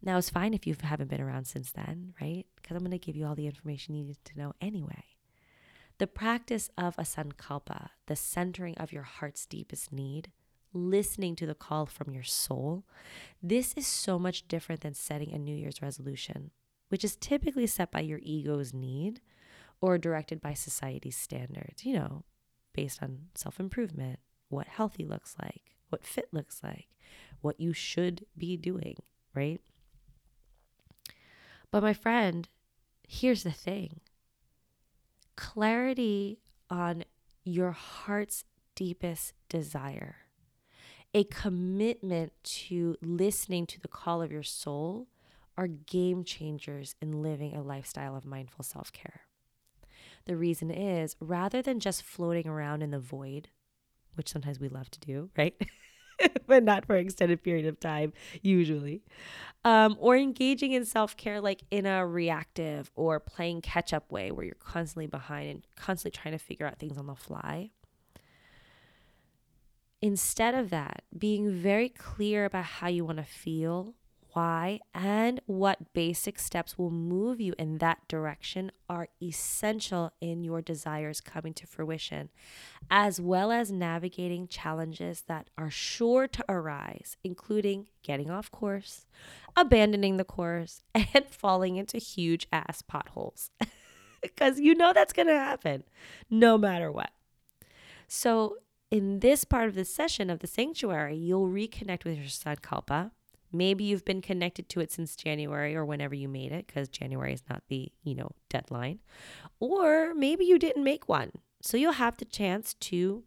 Now, 0.02 0.18
it's 0.18 0.30
fine 0.30 0.54
if 0.54 0.66
you 0.66 0.74
haven't 0.82 1.10
been 1.10 1.20
around 1.20 1.48
since 1.48 1.74
then, 1.74 2.14
right? 2.22 2.46
Because 2.56 2.78
I'm 2.78 2.84
going 2.84 2.92
to 2.92 2.98
give 2.98 3.18
you 3.18 3.26
all 3.26 3.36
the 3.36 3.48
information 3.48 3.94
you 3.94 4.06
need 4.06 4.24
to 4.24 4.40
know 4.40 4.54
anyway. 4.62 5.04
The 5.98 6.08
practice 6.08 6.70
of 6.78 6.96
a 6.98 7.02
sankalpa, 7.02 7.90
the 8.06 8.16
centering 8.16 8.78
of 8.78 8.94
your 8.94 9.04
heart's 9.04 9.46
deepest 9.46 9.92
need, 9.92 10.32
listening 10.74 11.36
to 11.38 11.46
the 11.46 11.56
call 11.56 11.86
from 11.86 12.12
your 12.12 12.24
soul, 12.24 12.86
this 13.42 13.74
is 13.76 13.88
so 13.88 14.20
much 14.20 14.48
different 14.48 14.82
than 14.82 14.94
setting 14.94 15.34
a 15.34 15.40
New 15.40 15.56
Year's 15.56 15.82
resolution, 15.82 16.52
which 16.90 17.04
is 17.04 17.16
typically 17.16 17.68
set 17.68 17.92
by 17.92 18.02
your 18.02 18.20
ego's 18.22 18.74
need 18.74 19.22
or 19.82 19.98
directed 19.98 20.42
by 20.42 20.54
society's 20.54 21.18
standards, 21.18 21.86
you 21.86 21.94
know, 21.94 22.24
based 22.74 23.02
on 23.02 23.28
self 23.36 23.60
improvement, 23.60 24.20
what 24.50 24.68
healthy 24.68 25.06
looks 25.06 25.36
like, 25.42 25.76
what 25.90 26.06
fit 26.06 26.28
looks 26.32 26.62
like, 26.64 26.88
what 27.42 27.60
you 27.60 27.74
should 27.74 28.26
be 28.38 28.58
doing, 28.58 28.96
right? 29.34 29.62
But 31.72 31.84
my 31.84 31.94
friend, 31.94 32.48
here's 33.08 33.44
the 33.44 33.52
thing. 33.52 34.00
Clarity 35.36 36.40
on 36.70 37.04
your 37.44 37.72
heart's 37.72 38.44
deepest 38.76 39.34
desire 39.50 40.27
a 41.14 41.24
commitment 41.26 42.34
to 42.44 42.96
listening 43.02 43.66
to 43.68 43.80
the 43.80 43.88
call 43.88 44.22
of 44.22 44.32
your 44.32 44.44
soul 44.44 45.08
are 45.58 45.68
game 45.68 46.24
changers 46.24 46.96
in 47.02 47.24
living 47.24 47.56
a 47.56 47.62
lifestyle 47.64 48.16
of 48.16 48.26
mindful 48.26 48.64
self 48.64 48.92
care. 48.92 49.22
The 50.26 50.36
reason 50.36 50.70
is 50.70 51.16
rather 51.20 51.62
than 51.62 51.80
just 51.80 52.04
floating 52.04 52.48
around 52.48 52.82
in 52.82 52.92
the 52.92 53.00
void, 53.00 53.50
which 54.16 54.30
sometimes 54.30 54.60
we 54.60 54.70
love 54.70 54.92
to 54.92 55.00
do, 55.00 55.30
right? 55.38 55.56
but 56.48 56.64
not 56.64 56.86
for 56.86 56.96
an 56.96 57.06
extended 57.06 57.44
period 57.44 57.66
of 57.66 57.80
time, 57.80 58.14
usually. 58.42 59.04
Um, 59.64 59.96
or 60.00 60.16
engaging 60.16 60.74
in 60.74 60.86
self 60.86 61.16
care, 61.18 61.42
like 61.42 61.64
in 61.72 61.86
a 61.86 62.06
reactive 62.06 62.92
or 62.96 63.20
playing 63.20 63.62
catch 63.62 63.94
up 63.94 64.12
way 64.12 64.32
where 64.32 64.46
you're 64.46 64.56
constantly 64.56 65.08
behind 65.08 65.50
and 65.50 65.68
constantly 65.76 66.20
trying 66.20 66.38
to 66.38 66.44
figure 66.44 66.66
out 66.66 66.80
things 66.80 66.98
on 66.98 67.08
the 67.08 67.16
fly. 67.16 67.72
Instead 70.02 70.54
of 70.54 70.70
that, 70.70 71.04
being 71.18 71.52
very 71.52 71.90
clear 71.90 72.46
about 72.46 72.66
how 72.66 72.88
you 72.88 73.04
want 73.04 73.18
to 73.18 73.24
feel 73.24 73.96
why 74.38 74.80
and 74.94 75.42
what 75.48 75.94
basic 75.94 76.38
steps 76.38 76.78
will 76.78 76.92
move 76.92 77.42
you 77.42 77.56
in 77.58 77.80
that 77.80 78.08
direction 78.08 78.72
are 78.88 79.08
essential 79.20 80.12
in 80.22 80.44
your 80.44 80.62
desires 80.62 81.20
coming 81.22 81.56
to 81.56 81.66
fruition, 81.66 82.30
as 82.92 83.20
well 83.20 83.52
as 83.52 83.72
navigating 83.72 84.48
challenges 84.48 85.24
that 85.28 85.50
are 85.58 85.72
sure 85.72 86.28
to 86.28 86.46
arise, 86.48 87.18
including 87.24 87.88
getting 88.04 88.30
off 88.30 88.52
course, 88.52 89.08
abandoning 89.56 90.18
the 90.18 90.24
course, 90.24 90.84
and 90.94 91.26
falling 91.32 91.78
into 91.78 91.98
huge 91.98 92.48
ass 92.54 92.84
potholes. 92.84 93.50
Because 94.20 94.60
you 94.60 94.74
know 94.74 94.94
that's 94.94 95.14
going 95.14 95.28
to 95.28 95.38
happen 95.38 95.84
no 96.28 96.58
matter 96.58 96.92
what. 96.92 97.12
So, 98.08 98.58
in 98.90 99.20
this 99.20 99.44
part 99.44 99.68
of 99.68 99.76
the 99.76 99.86
session 99.86 100.30
of 100.30 100.40
the 100.40 100.48
sanctuary, 100.48 101.18
you'll 101.18 101.48
reconnect 101.48 102.06
with 102.06 102.18
your 102.18 102.26
sankalpa 102.26 103.12
Maybe 103.52 103.86
you've 103.86 104.06
been 104.06 104.22
connected 104.22 104.68
to 104.70 104.82
it 104.82 104.92
since 104.92 105.16
January 105.16 105.76
or 105.76 105.86
whenever 105.86 106.14
you 106.14 106.28
made 106.28 106.52
it, 106.52 106.68
because 106.68 106.90
January 106.90 107.34
is 107.34 107.44
not 107.50 107.64
the, 107.70 107.92
you 108.04 108.14
know, 108.14 108.32
deadline. 108.50 109.00
Or 109.60 110.14
maybe 110.14 110.46
you 110.46 110.60
didn't 110.60 110.84
make 110.84 111.08
one. 111.08 111.32
So 111.62 111.78
you'll 111.78 111.94
have 111.94 112.18
the 112.18 112.26
chance 112.26 112.74
to 112.76 113.24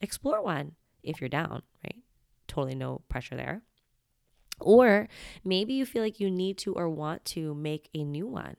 explore 0.00 0.42
one 0.42 0.72
if 1.02 1.20
you're 1.20 1.28
down, 1.28 1.62
right? 1.84 2.02
Totally 2.46 2.76
no 2.76 3.02
pressure 3.08 3.36
there. 3.36 3.62
Or 4.60 5.08
maybe 5.44 5.74
you 5.74 5.84
feel 5.84 6.02
like 6.02 6.20
you 6.20 6.30
need 6.30 6.56
to 6.58 6.74
or 6.74 6.88
want 6.88 7.24
to 7.26 7.54
make 7.54 7.88
a 7.94 8.04
new 8.04 8.26
one. 8.26 8.56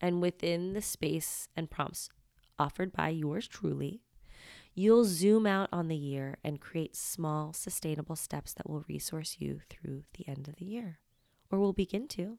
And 0.00 0.22
within 0.22 0.72
the 0.72 0.82
space 0.82 1.48
and 1.54 1.70
prompts 1.70 2.08
offered 2.58 2.92
by 2.92 3.10
yours 3.10 3.46
truly, 3.46 4.00
You'll 4.78 5.06
zoom 5.06 5.44
out 5.44 5.68
on 5.72 5.88
the 5.88 5.96
year 5.96 6.36
and 6.44 6.60
create 6.60 6.94
small, 6.94 7.52
sustainable 7.52 8.14
steps 8.14 8.54
that 8.54 8.70
will 8.70 8.84
resource 8.86 9.38
you 9.40 9.60
through 9.68 10.04
the 10.16 10.28
end 10.28 10.46
of 10.46 10.54
the 10.54 10.66
year, 10.66 11.00
or 11.50 11.58
will 11.58 11.72
begin 11.72 12.06
to. 12.10 12.38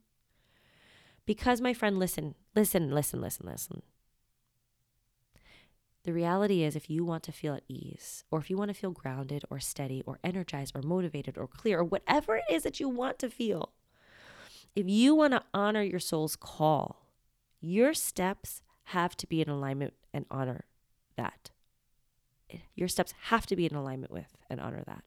Because, 1.26 1.60
my 1.60 1.74
friend, 1.74 2.00
listen, 2.00 2.36
listen, 2.56 2.92
listen, 2.92 3.20
listen, 3.20 3.46
listen. 3.46 3.82
The 6.06 6.14
reality 6.14 6.64
is, 6.64 6.78
if 6.78 6.90
you 6.90 7.04
want 7.04 7.24
to 7.24 7.34
feel 7.34 7.56
at 7.56 7.64
ease, 7.68 8.24
or 8.32 8.40
if 8.40 8.50
you 8.50 8.56
want 8.56 8.70
to 8.70 8.74
feel 8.74 8.92
grounded, 8.92 9.44
or 9.50 9.60
steady, 9.60 10.02
or 10.06 10.18
energized, 10.24 10.74
or 10.78 10.82
motivated, 10.82 11.38
or 11.38 11.46
clear, 11.46 11.80
or 11.80 11.84
whatever 11.84 12.38
it 12.38 12.46
is 12.50 12.64
that 12.64 12.80
you 12.80 12.88
want 12.88 13.20
to 13.20 13.30
feel, 13.30 13.74
if 14.78 14.88
you 14.88 15.14
want 15.14 15.34
to 15.34 15.44
honor 15.54 15.84
your 15.84 16.00
soul's 16.00 16.38
call, 16.38 17.06
your 17.60 17.94
steps 17.94 18.62
have 18.96 19.18
to 19.18 19.28
be 19.28 19.42
in 19.42 19.50
alignment 19.50 19.94
and 20.14 20.26
honor 20.32 20.64
that 21.18 21.52
your 22.76 22.88
steps 22.88 23.14
have 23.24 23.46
to 23.48 23.56
be 23.56 23.66
in 23.66 23.76
alignment 23.76 24.12
with 24.12 24.38
and 24.50 24.60
honor 24.60 24.84
that. 24.86 25.04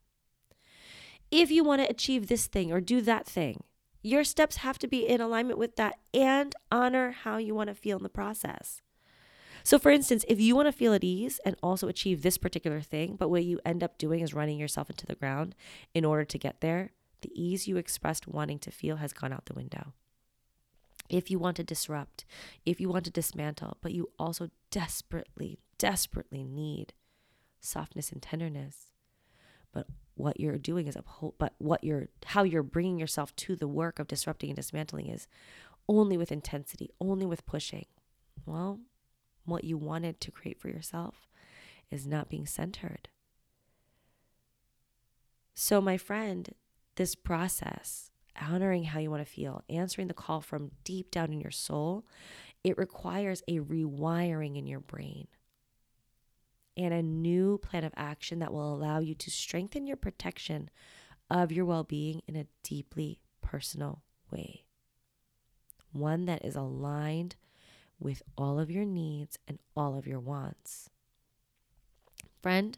If 1.31 1.51
you 1.51 1.65
want 1.65 1.83
to 1.83 1.91
achieve 1.91 2.27
this 2.27 2.47
thing 2.47 2.73
or 2.73 2.81
do 2.81 3.01
that 3.01 3.27
thing, 3.27 3.65
your 4.03 4.25
steps 4.25 4.57
have 4.57 4.79
to 4.81 4.89
be 4.89 5.07
in 5.07 5.21
alignment 5.21 5.59
with 5.59 5.77
that 5.77 5.99
and 6.13 6.55
honor 6.71 7.13
how 7.13 7.37
you 7.37 7.55
want 7.55 7.69
to 7.69 7.75
feel 7.75 7.97
in 7.97 8.03
the 8.03 8.09
process. 8.09 8.83
So, 9.65 9.79
for 9.79 9.91
instance, 9.91 10.25
if 10.27 10.41
you 10.41 10.57
want 10.57 10.67
to 10.67 10.73
feel 10.73 10.93
at 10.93 11.05
ease 11.05 11.41
and 11.45 11.57
also 11.63 11.87
achieve 11.87 12.23
this 12.23 12.37
particular 12.37 12.81
thing, 12.81 13.15
but 13.17 13.31
what 13.31 13.45
you 13.45 13.61
end 13.65 13.85
up 13.85 13.97
doing 13.97 14.21
is 14.21 14.35
running 14.35 14.59
yourself 14.59 14.91
into 14.91 15.07
the 15.07 15.15
ground 15.15 15.55
in 15.95 16.05
order 16.05 16.25
to 16.25 16.39
get 16.39 16.61
there, 16.61 16.91
the 17.21 17.31
ease 17.41 17.69
you 17.69 17.77
expressed 17.77 18.27
wanting 18.27 18.59
to 18.59 18.71
feel 18.73 18.97
has 18.97 19.13
gone 19.13 19.33
out 19.33 19.47
the 19.47 19.55
window. 19.55 19.93
If 21.09 21.31
you 21.31 21.39
want 21.39 21.57
to 21.59 21.65
disrupt, 21.65 22.25
if 22.67 22.81
you 22.81 22.89
want 22.89 23.05
to 23.05 23.11
dismantle, 23.11 23.77
but 23.81 23.93
you 23.93 24.11
also 24.19 24.51
desperately, 24.71 25.61
desperately 25.79 26.43
need 26.43 26.93
softness 27.63 28.13
and 28.13 28.21
tenderness. 28.21 28.91
But 29.73 29.87
what 30.15 30.39
you're 30.39 30.59
doing 30.59 30.87
is 30.87 30.97
uphold, 30.97 31.35
but 31.39 31.55
what 31.59 31.83
you're, 31.83 32.09
how 32.27 32.43
you're 32.43 32.63
bringing 32.63 32.99
yourself 32.99 33.35
to 33.37 33.57
the 33.57 33.69
work 33.69 33.99
of 33.99 34.09
disrupting 34.09 34.51
and 34.51 34.57
dismantling 34.57 35.09
is 35.09 35.27
only 35.89 36.17
with 36.17 36.31
intensity, 36.31 36.91
only 37.01 37.25
with 37.25 37.47
pushing. 37.47 37.87
Well, 38.45 38.81
what 39.45 39.65
you 39.65 39.77
wanted 39.77 40.21
to 40.21 40.31
create 40.31 40.61
for 40.61 40.69
yourself 40.69 41.29
is 41.91 42.07
not 42.07 42.29
being 42.29 42.47
centered. 42.47 43.09
So, 45.55 45.81
my 45.81 45.97
friend, 45.97 46.55
this 46.97 47.15
process, 47.15 48.11
honoring 48.41 48.85
how 48.85 49.01
you 49.01 49.11
want 49.11 49.25
to 49.25 49.31
feel, 49.31 49.63
answering 49.69 50.09
the 50.09 50.15
call 50.15 50.41
from 50.41 50.71
deep 50.85 51.11
down 51.11 51.33
in 51.33 51.41
your 51.41 51.51
soul, 51.51 52.05
it 52.65 52.79
requires 52.79 53.43
a 53.49 53.59
rewiring 53.59 54.57
in 54.57 54.67
your 54.67 54.81
brain 54.81 55.27
and 56.77 56.93
a 56.93 57.03
new 57.03 57.59
plan 57.59 57.85
of 57.85 57.93
action 57.97 58.39
that 58.39 58.53
will 58.53 58.75
allow 58.75 58.99
you 58.99 59.15
to 59.15 59.31
strengthen 59.31 59.87
your 59.87 59.97
protection 59.97 60.71
of 61.31 61.53
your 61.53 61.65
well 61.65 61.85
being 61.85 62.23
in 62.27 62.37
a 62.37 62.47
deeply 62.63 63.21
personal 63.41 64.03
way. 64.31 64.65
One 65.93 66.25
that 66.27 66.45
is 66.45 66.57
aligned 66.57 67.37
with 67.99 68.23
all 68.37 68.59
of 68.59 68.71
your 68.71 68.85
needs 68.85 69.39
and 69.47 69.59
all 69.77 69.97
of 69.97 70.07
your 70.07 70.21
wants. 70.21 70.91
Friend, 72.43 72.77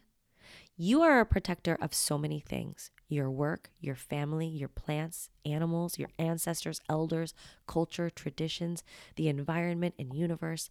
you 0.77 1.01
are 1.01 1.19
a 1.19 1.25
protector 1.25 1.77
of 1.81 1.93
so 1.93 2.17
many 2.17 2.39
things 2.39 2.91
your 3.07 3.29
work, 3.29 3.69
your 3.79 3.95
family, 3.95 4.47
your 4.47 4.67
plants, 4.67 5.29
animals, 5.45 5.99
your 5.99 6.09
ancestors, 6.17 6.81
elders, 6.89 7.33
culture, 7.67 8.09
traditions, 8.09 8.83
the 9.15 9.27
environment 9.27 9.93
and 9.99 10.13
universe 10.13 10.69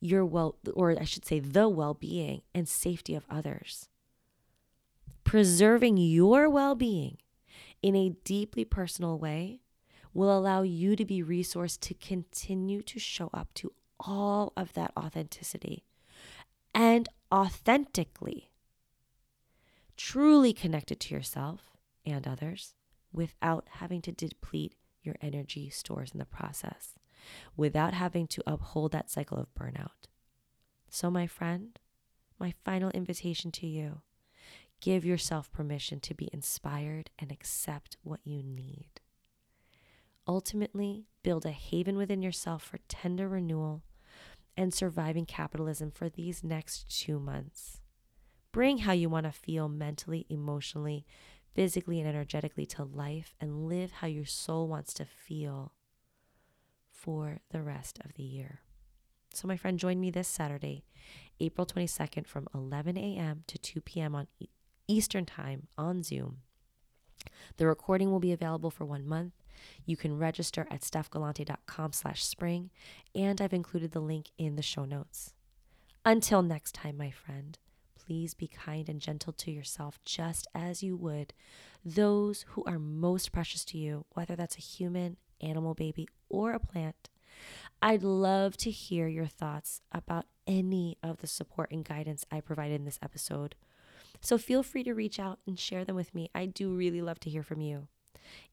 your 0.00 0.24
well, 0.24 0.56
or 0.74 0.98
I 0.98 1.04
should 1.04 1.24
say, 1.24 1.40
the 1.40 1.68
well 1.68 1.94
being 1.94 2.42
and 2.54 2.68
safety 2.68 3.14
of 3.14 3.24
others. 3.30 3.88
Preserving 5.24 5.96
your 5.96 6.48
well 6.48 6.74
being 6.74 7.18
in 7.82 7.94
a 7.94 8.10
deeply 8.24 8.64
personal 8.64 9.18
way 9.18 9.60
will 10.14 10.36
allow 10.36 10.62
you 10.62 10.96
to 10.96 11.04
be 11.04 11.22
resourced 11.22 11.80
to 11.80 11.94
continue 11.94 12.82
to 12.82 12.98
show 12.98 13.30
up 13.32 13.52
to 13.54 13.72
all 14.00 14.52
of 14.56 14.72
that 14.74 14.92
authenticity 14.96 15.84
and 16.74 17.08
authentically, 17.32 18.50
truly 19.96 20.52
connected 20.52 21.00
to 21.00 21.14
yourself 21.14 21.76
and 22.06 22.26
others 22.26 22.74
without 23.12 23.66
having 23.72 24.00
to 24.02 24.12
deplete 24.12 24.74
your 25.02 25.16
energy 25.20 25.70
stores 25.70 26.10
in 26.12 26.18
the 26.18 26.24
process 26.24 26.94
without 27.56 27.94
having 27.94 28.26
to 28.28 28.42
uphold 28.46 28.92
that 28.92 29.10
cycle 29.10 29.38
of 29.38 29.54
burnout. 29.54 30.08
So, 30.88 31.10
my 31.10 31.26
friend, 31.26 31.78
my 32.38 32.54
final 32.64 32.90
invitation 32.90 33.50
to 33.52 33.66
you 33.66 34.02
give 34.80 35.04
yourself 35.04 35.50
permission 35.50 35.98
to 36.00 36.14
be 36.14 36.30
inspired 36.32 37.10
and 37.18 37.32
accept 37.32 37.96
what 38.02 38.20
you 38.24 38.42
need. 38.42 39.00
Ultimately, 40.26 41.06
build 41.22 41.46
a 41.46 41.50
haven 41.50 41.96
within 41.96 42.22
yourself 42.22 42.62
for 42.62 42.78
tender 42.86 43.28
renewal 43.28 43.82
and 44.56 44.74
surviving 44.74 45.24
capitalism 45.24 45.90
for 45.90 46.08
these 46.08 46.44
next 46.44 46.90
two 46.90 47.18
months. 47.18 47.80
Bring 48.52 48.78
how 48.78 48.92
you 48.92 49.08
want 49.08 49.24
to 49.24 49.32
feel 49.32 49.68
mentally, 49.68 50.26
emotionally, 50.28 51.06
physically, 51.54 52.00
and 52.00 52.08
energetically 52.08 52.66
to 52.66 52.84
life 52.84 53.34
and 53.40 53.68
live 53.68 53.92
how 53.92 54.06
your 54.06 54.24
soul 54.24 54.68
wants 54.68 54.92
to 54.94 55.04
feel 55.04 55.72
for 56.98 57.40
the 57.50 57.62
rest 57.62 57.98
of 58.04 58.14
the 58.14 58.22
year. 58.22 58.60
So, 59.32 59.46
my 59.46 59.56
friend, 59.56 59.78
join 59.78 60.00
me 60.00 60.10
this 60.10 60.26
Saturday, 60.26 60.84
April 61.38 61.66
22nd 61.66 62.26
from 62.26 62.48
11 62.54 62.96
a.m. 62.96 63.44
to 63.46 63.58
2 63.58 63.80
p.m. 63.82 64.14
on 64.14 64.26
Eastern 64.88 65.24
Time 65.24 65.68
on 65.76 66.02
Zoom. 66.02 66.38
The 67.56 67.66
recording 67.66 68.10
will 68.10 68.20
be 68.20 68.32
available 68.32 68.70
for 68.70 68.84
one 68.84 69.06
month. 69.06 69.34
You 69.84 69.96
can 69.96 70.18
register 70.18 70.66
at 70.70 70.80
stephgalante.com 70.80 71.92
slash 71.92 72.24
spring, 72.24 72.70
and 73.14 73.40
I've 73.40 73.52
included 73.52 73.92
the 73.92 74.00
link 74.00 74.30
in 74.38 74.56
the 74.56 74.62
show 74.62 74.84
notes. 74.84 75.34
Until 76.04 76.42
next 76.42 76.74
time, 76.74 76.96
my 76.96 77.10
friend, 77.10 77.58
please 77.96 78.34
be 78.34 78.48
kind 78.48 78.88
and 78.88 79.00
gentle 79.00 79.32
to 79.34 79.50
yourself 79.50 79.98
just 80.04 80.46
as 80.54 80.82
you 80.82 80.96
would 80.96 81.34
those 81.84 82.44
who 82.48 82.64
are 82.66 82.78
most 82.78 83.30
precious 83.30 83.64
to 83.66 83.78
you, 83.78 84.04
whether 84.14 84.34
that's 84.34 84.56
a 84.56 84.62
human, 84.62 85.16
animal 85.40 85.74
baby, 85.74 86.08
or 86.28 86.52
a 86.52 86.60
plant. 86.60 87.08
I'd 87.80 88.02
love 88.02 88.56
to 88.58 88.70
hear 88.70 89.06
your 89.06 89.26
thoughts 89.26 89.80
about 89.92 90.26
any 90.46 90.96
of 91.02 91.18
the 91.18 91.26
support 91.26 91.70
and 91.70 91.84
guidance 91.84 92.24
I 92.30 92.40
provided 92.40 92.74
in 92.74 92.84
this 92.84 92.98
episode. 93.02 93.54
So 94.20 94.36
feel 94.38 94.62
free 94.62 94.82
to 94.84 94.94
reach 94.94 95.20
out 95.20 95.38
and 95.46 95.58
share 95.58 95.84
them 95.84 95.94
with 95.94 96.14
me. 96.14 96.30
I 96.34 96.46
do 96.46 96.74
really 96.74 97.00
love 97.00 97.20
to 97.20 97.30
hear 97.30 97.42
from 97.42 97.60
you. 97.60 97.86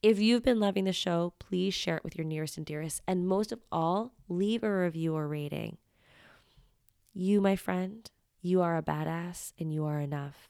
If 0.02 0.20
you've 0.20 0.44
been 0.44 0.60
loving 0.60 0.86
the 0.86 0.94
show, 0.94 1.34
please 1.40 1.74
share 1.74 1.98
it 1.98 2.04
with 2.04 2.18
your 2.18 2.26
nearest 2.26 2.58
and 2.58 2.66
dearest. 2.66 3.02
And 3.08 3.28
most 3.28 3.52
of 3.52 3.60
all, 3.72 4.14
leave 4.30 4.64
a 4.64 4.72
review 4.72 5.16
or 5.16 5.28
rating. 5.28 5.78
You, 7.14 7.42
my 7.42 7.56
friend, 7.56 8.10
you 8.42 8.62
are 8.62 8.78
a 8.78 8.84
badass 8.84 9.54
and 9.58 9.74
you 9.74 9.86
are 9.86 10.00
enough. 10.00 10.50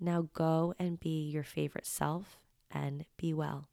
Now 0.00 0.28
go 0.32 0.74
and 0.78 0.98
be 0.98 1.28
your 1.28 1.44
favorite 1.44 1.86
self 1.86 2.38
and 2.70 3.04
be 3.16 3.34
well. 3.34 3.68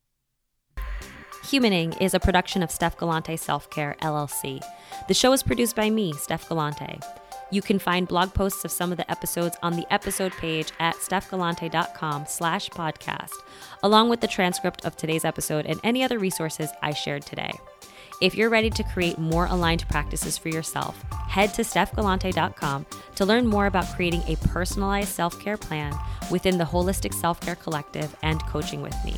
Humaning 1.43 1.99
is 1.99 2.13
a 2.13 2.19
production 2.19 2.61
of 2.61 2.69
Steph 2.69 2.97
Galante 2.97 3.35
Self 3.35 3.69
Care 3.71 3.95
LLC. 4.01 4.63
The 5.07 5.13
show 5.13 5.33
is 5.33 5.41
produced 5.41 5.75
by 5.75 5.89
me, 5.89 6.13
Steph 6.13 6.47
Galante. 6.47 6.99
You 7.49 7.61
can 7.61 7.79
find 7.79 8.07
blog 8.07 8.33
posts 8.33 8.63
of 8.63 8.71
some 8.71 8.91
of 8.91 8.97
the 8.97 9.09
episodes 9.11 9.57
on 9.63 9.75
the 9.75 9.85
episode 9.91 10.31
page 10.33 10.71
at 10.79 10.95
stephgalante.com 10.95 12.25
slash 12.27 12.69
podcast, 12.69 13.33
along 13.81 14.09
with 14.09 14.21
the 14.21 14.27
transcript 14.27 14.85
of 14.85 14.95
today's 14.95 15.25
episode 15.25 15.65
and 15.65 15.79
any 15.83 16.03
other 16.03 16.19
resources 16.19 16.69
I 16.81 16.93
shared 16.93 17.23
today. 17.23 17.51
If 18.21 18.35
you're 18.35 18.51
ready 18.51 18.69
to 18.69 18.83
create 18.83 19.17
more 19.17 19.47
aligned 19.47 19.89
practices 19.89 20.37
for 20.37 20.49
yourself, 20.49 21.01
head 21.27 21.55
to 21.55 21.63
stephgalante.com 21.63 22.85
to 23.15 23.25
learn 23.25 23.47
more 23.47 23.65
about 23.65 23.91
creating 23.95 24.21
a 24.27 24.35
personalized 24.47 25.09
self 25.09 25.39
care 25.39 25.57
plan 25.57 25.97
within 26.29 26.59
the 26.59 26.65
Holistic 26.65 27.15
Self 27.15 27.41
Care 27.41 27.55
Collective 27.55 28.15
and 28.21 28.45
coaching 28.45 28.83
with 28.83 28.95
me. 29.03 29.15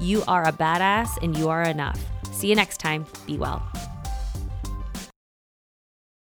You 0.00 0.22
are 0.26 0.46
a 0.46 0.52
badass 0.52 1.22
and 1.22 1.36
you 1.36 1.48
are 1.48 1.62
enough. 1.62 2.00
See 2.32 2.48
you 2.48 2.54
next 2.54 2.78
time. 2.78 3.06
Be 3.26 3.38
well. 3.38 3.62